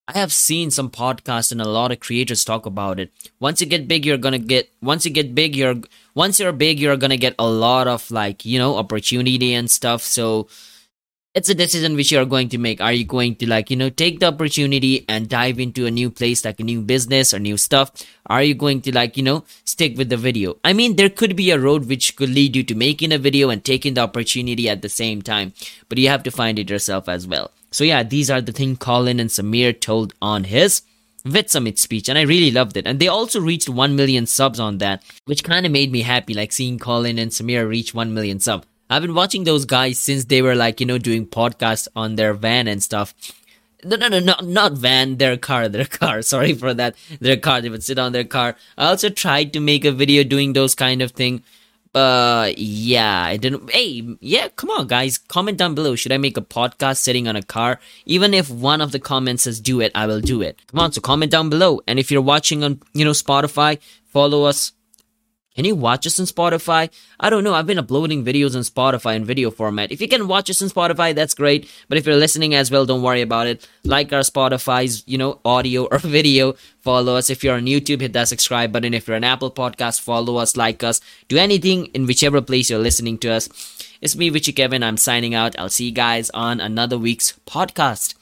I 0.07 0.17
have 0.17 0.33
seen 0.33 0.71
some 0.71 0.89
podcasts 0.89 1.53
and 1.53 1.61
a 1.61 1.69
lot 1.69 1.91
of 1.91 2.01
creators 2.01 2.43
talk 2.43 2.65
about 2.65 2.99
it. 2.99 3.13
Once 3.39 3.61
you 3.61 3.67
get 3.67 3.87
big, 3.87 4.05
you're 4.05 4.17
gonna 4.17 4.39
get. 4.39 4.69
Once 4.81 5.05
you 5.05 5.11
get 5.11 5.33
big, 5.33 5.55
you're. 5.55 5.75
Once 6.15 6.39
you're 6.39 6.51
big, 6.51 6.79
you're 6.79 6.97
gonna 6.97 7.15
get 7.15 7.35
a 7.39 7.47
lot 7.47 7.87
of 7.87 8.09
like 8.11 8.43
you 8.43 8.59
know 8.59 8.75
opportunity 8.75 9.53
and 9.53 9.71
stuff. 9.71 10.01
So 10.01 10.49
it's 11.33 11.47
a 11.47 11.55
decision 11.55 11.95
which 11.95 12.11
you're 12.11 12.25
going 12.25 12.49
to 12.49 12.57
make. 12.57 12.81
Are 12.81 12.91
you 12.91 13.05
going 13.05 13.35
to 13.35 13.47
like, 13.47 13.69
you 13.69 13.77
know, 13.77 13.89
take 13.89 14.19
the 14.19 14.27
opportunity 14.27 15.05
and 15.07 15.29
dive 15.29 15.59
into 15.59 15.85
a 15.85 15.91
new 15.91 16.09
place, 16.09 16.43
like 16.43 16.59
a 16.59 16.63
new 16.63 16.81
business 16.81 17.33
or 17.33 17.39
new 17.39 17.55
stuff? 17.55 17.91
Are 18.25 18.43
you 18.43 18.53
going 18.53 18.81
to 18.81 18.93
like, 18.93 19.15
you 19.15 19.23
know, 19.23 19.45
stick 19.63 19.97
with 19.97 20.09
the 20.09 20.17
video? 20.17 20.57
I 20.65 20.73
mean, 20.73 20.97
there 20.97 21.09
could 21.09 21.35
be 21.37 21.51
a 21.51 21.59
road 21.59 21.87
which 21.87 22.17
could 22.17 22.29
lead 22.29 22.55
you 22.55 22.63
to 22.63 22.75
making 22.75 23.13
a 23.13 23.17
video 23.17 23.49
and 23.49 23.63
taking 23.63 23.93
the 23.93 24.01
opportunity 24.01 24.67
at 24.67 24.81
the 24.81 24.89
same 24.89 25.21
time, 25.21 25.53
but 25.87 25.97
you 25.97 26.09
have 26.09 26.23
to 26.23 26.31
find 26.31 26.59
it 26.59 26.69
yourself 26.69 27.07
as 27.07 27.25
well. 27.25 27.51
So 27.71 27.85
yeah, 27.85 28.03
these 28.03 28.29
are 28.29 28.41
the 28.41 28.51
things 28.51 28.79
Colin 28.79 29.19
and 29.21 29.29
Samir 29.29 29.79
told 29.79 30.13
on 30.21 30.43
his 30.43 30.81
Vidsummit 31.25 31.77
speech, 31.77 32.09
and 32.09 32.17
I 32.17 32.23
really 32.23 32.51
loved 32.51 32.75
it. 32.75 32.87
And 32.87 32.99
they 32.99 33.07
also 33.07 33.39
reached 33.39 33.69
1 33.69 33.95
million 33.95 34.25
subs 34.25 34.59
on 34.59 34.79
that, 34.79 35.03
which 35.25 35.43
kind 35.43 35.65
of 35.65 35.71
made 35.71 35.91
me 35.91 36.01
happy, 36.01 36.33
like 36.33 36.51
seeing 36.51 36.79
Colin 36.79 37.19
and 37.19 37.31
Samir 37.31 37.69
reach 37.69 37.93
1 37.93 38.13
million 38.13 38.39
subs. 38.39 38.65
I've 38.91 39.01
been 39.01 39.15
watching 39.15 39.45
those 39.45 39.63
guys 39.63 39.99
since 39.99 40.25
they 40.25 40.41
were 40.41 40.54
like, 40.54 40.82
you 40.82 40.86
know, 40.86 40.97
doing 40.97 41.25
podcasts 41.25 41.88
on 41.95 42.17
their 42.17 42.34
van 42.34 42.67
and 42.67 42.84
stuff. 42.84 43.15
No, 43.86 43.95
no, 43.95 44.10
no, 44.10 44.19
not, 44.19 44.45
not 44.45 44.73
van, 44.73 45.15
their 45.15 45.38
car, 45.38 45.69
their 45.69 45.86
car. 45.99 46.21
Sorry 46.21 46.54
for 46.54 46.73
that. 46.73 46.95
Their 47.21 47.38
car, 47.38 47.62
they 47.62 47.69
would 47.69 47.86
sit 47.86 47.97
on 47.97 48.12
their 48.12 48.25
car. 48.25 48.58
I 48.77 48.88
also 48.88 49.10
tried 49.10 49.54
to 49.54 49.62
make 49.62 49.86
a 49.86 49.93
video 49.93 50.25
doing 50.25 50.51
those 50.51 50.75
kind 50.75 51.01
of 51.01 51.12
thing. 51.12 51.41
But 51.93 52.58
yeah, 52.58 53.23
I 53.23 53.38
didn't. 53.38 53.71
Hey, 53.71 54.04
yeah, 54.19 54.49
come 54.49 54.69
on, 54.71 54.88
guys. 54.88 55.17
Comment 55.17 55.58
down 55.58 55.73
below. 55.73 55.95
Should 55.95 56.12
I 56.12 56.17
make 56.17 56.36
a 56.36 56.41
podcast 56.41 56.97
sitting 56.97 57.30
on 57.30 57.38
a 57.38 57.43
car? 57.43 57.80
Even 58.06 58.34
if 58.34 58.49
one 58.49 58.82
of 58.82 58.91
the 58.91 58.99
comments 58.99 59.43
says 59.43 59.62
do 59.62 59.80
it, 59.80 59.93
I 59.95 60.06
will 60.06 60.21
do 60.21 60.41
it. 60.41 60.62
Come 60.67 60.82
on, 60.82 60.91
so 60.91 60.99
comment 60.99 61.32
down 61.32 61.49
below. 61.49 61.80
And 61.88 61.97
if 61.97 62.12
you're 62.12 62.21
watching 62.21 62.62
on, 62.63 62.82
you 62.93 63.06
know, 63.06 63.12
Spotify, 63.12 63.80
follow 64.06 64.43
us 64.43 64.73
can 65.55 65.65
you 65.65 65.75
watch 65.75 66.07
us 66.07 66.17
on 66.17 66.25
Spotify? 66.25 66.89
I 67.19 67.29
don't 67.29 67.43
know. 67.43 67.53
I've 67.53 67.67
been 67.67 67.77
uploading 67.77 68.23
videos 68.23 68.55
on 68.55 68.61
Spotify 68.61 69.17
in 69.17 69.25
video 69.25 69.51
format. 69.51 69.91
If 69.91 69.99
you 69.99 70.07
can 70.07 70.29
watch 70.29 70.49
us 70.49 70.61
on 70.61 70.69
Spotify, 70.69 71.13
that's 71.13 71.33
great. 71.33 71.69
But 71.89 71.97
if 71.97 72.05
you're 72.05 72.15
listening 72.15 72.55
as 72.55 72.71
well, 72.71 72.85
don't 72.85 73.01
worry 73.01 73.21
about 73.21 73.47
it. 73.47 73.67
Like 73.83 74.13
our 74.13 74.21
Spotify's, 74.21 75.03
you 75.07 75.17
know, 75.17 75.41
audio 75.43 75.83
or 75.91 75.97
video. 75.97 76.53
Follow 76.79 77.17
us. 77.17 77.29
If 77.29 77.43
you're 77.43 77.57
on 77.57 77.65
YouTube, 77.65 77.99
hit 77.99 78.13
that 78.13 78.29
subscribe 78.29 78.71
button. 78.71 78.93
If 78.93 79.07
you're 79.07 79.17
an 79.17 79.25
Apple 79.25 79.51
podcast, 79.51 79.99
follow 79.99 80.37
us, 80.37 80.55
like 80.55 80.83
us. 80.83 81.01
Do 81.27 81.37
anything 81.37 81.87
in 81.87 82.05
whichever 82.05 82.41
place 82.41 82.69
you're 82.69 82.79
listening 82.79 83.17
to 83.19 83.33
us. 83.33 83.49
It's 83.99 84.15
me, 84.15 84.31
Witchey 84.31 84.55
Kevin. 84.55 84.83
I'm 84.83 84.97
signing 84.97 85.35
out. 85.35 85.59
I'll 85.59 85.69
see 85.69 85.87
you 85.87 85.91
guys 85.91 86.29
on 86.29 86.61
another 86.61 86.97
week's 86.97 87.33
podcast. 87.45 88.15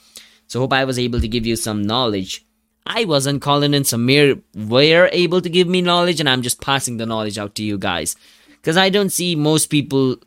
So 0.47 0.61
hope 0.61 0.73
I 0.73 0.83
was 0.83 0.97
able 0.97 1.21
to 1.21 1.27
give 1.27 1.45
you 1.45 1.55
some 1.55 1.83
knowledge 1.83 2.43
I 2.85 3.05
wasn't. 3.05 3.41
Colin 3.41 3.73
and 3.73 3.85
Samir 3.85 4.41
were 4.55 5.09
able 5.11 5.41
to 5.41 5.49
give 5.49 5.67
me 5.67 5.81
knowledge, 5.81 6.19
and 6.19 6.29
I'm 6.29 6.41
just 6.41 6.61
passing 6.61 6.97
the 6.97 7.05
knowledge 7.05 7.37
out 7.37 7.55
to 7.55 7.63
you 7.63 7.77
guys. 7.77 8.15
Because 8.49 8.77
I 8.77 8.89
don't 8.89 9.11
see 9.11 9.35
most 9.35 9.67
people 9.67 10.17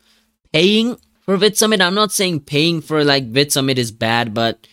paying 0.51 0.97
for 1.25 1.37
Vidsummit. 1.37 1.81
I'm 1.81 1.95
not 1.95 2.11
saying 2.11 2.41
paying 2.41 2.81
for 2.81 3.03
like 3.03 3.31
Vidsummit 3.31 3.77
is 3.77 3.91
bad, 3.91 4.33
but 4.33 4.67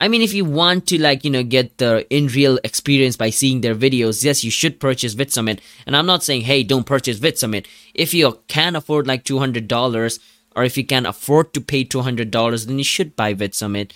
I 0.00 0.08
mean, 0.08 0.22
if 0.22 0.32
you 0.32 0.46
want 0.46 0.86
to 0.88 1.00
like, 1.00 1.24
you 1.24 1.30
know, 1.30 1.42
get 1.42 1.76
the 1.76 2.06
in 2.08 2.28
real 2.28 2.58
experience 2.64 3.16
by 3.16 3.28
seeing 3.28 3.60
their 3.60 3.74
videos, 3.74 4.24
yes, 4.24 4.42
you 4.42 4.50
should 4.50 4.80
purchase 4.80 5.14
Vidsummit. 5.14 5.60
And 5.86 5.94
I'm 5.94 6.06
not 6.06 6.22
saying, 6.22 6.42
hey, 6.42 6.62
don't 6.62 6.86
purchase 6.86 7.18
Vidsummit. 7.18 7.66
If 7.94 8.14
you 8.14 8.40
can 8.48 8.76
afford 8.76 9.06
like 9.06 9.24
$200 9.24 10.18
or 10.56 10.64
if 10.64 10.78
you 10.78 10.86
can 10.86 11.04
afford 11.04 11.52
to 11.52 11.60
pay 11.60 11.84
$200, 11.84 12.66
then 12.66 12.78
you 12.78 12.84
should 12.84 13.14
buy 13.14 13.34
Vidsummit. 13.34 13.92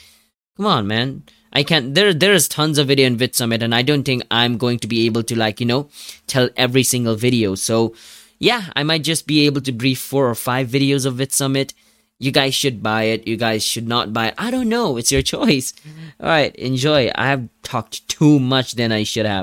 Come 0.58 0.66
on, 0.66 0.86
man. 0.86 1.22
I 1.54 1.62
can't 1.62 1.94
there 1.94 2.12
there's 2.12 2.48
tons 2.48 2.78
of 2.78 2.88
video 2.88 3.06
in 3.06 3.16
Vidsummit 3.16 3.62
and 3.62 3.74
I 3.74 3.82
don't 3.82 4.04
think 4.04 4.22
I'm 4.30 4.58
going 4.58 4.78
to 4.80 4.88
be 4.88 5.06
able 5.06 5.22
to 5.24 5.38
like, 5.38 5.60
you 5.60 5.66
know, 5.66 5.88
tell 6.26 6.48
every 6.56 6.82
single 6.82 7.14
video. 7.14 7.54
So 7.54 7.94
yeah, 8.38 8.70
I 8.76 8.82
might 8.82 9.04
just 9.04 9.26
be 9.26 9.46
able 9.46 9.60
to 9.62 9.72
brief 9.72 10.00
four 10.00 10.28
or 10.28 10.34
five 10.34 10.68
videos 10.68 11.06
of 11.06 11.14
Vidsummit. 11.14 11.72
You 12.18 12.30
guys 12.30 12.54
should 12.54 12.82
buy 12.82 13.04
it. 13.04 13.26
You 13.26 13.36
guys 13.36 13.64
should 13.64 13.88
not 13.88 14.12
buy 14.12 14.28
it. 14.28 14.34
I 14.38 14.50
don't 14.50 14.68
know. 14.68 14.96
It's 14.96 15.12
your 15.12 15.22
choice. 15.34 15.72
All 16.20 16.28
right, 16.28 16.54
enjoy. 16.56 17.10
I 17.14 17.26
have 17.26 17.48
talked 17.62 18.06
too 18.08 18.38
much 18.38 18.74
than 18.74 18.92
I 18.92 19.02
should 19.02 19.26
have. 19.26 19.42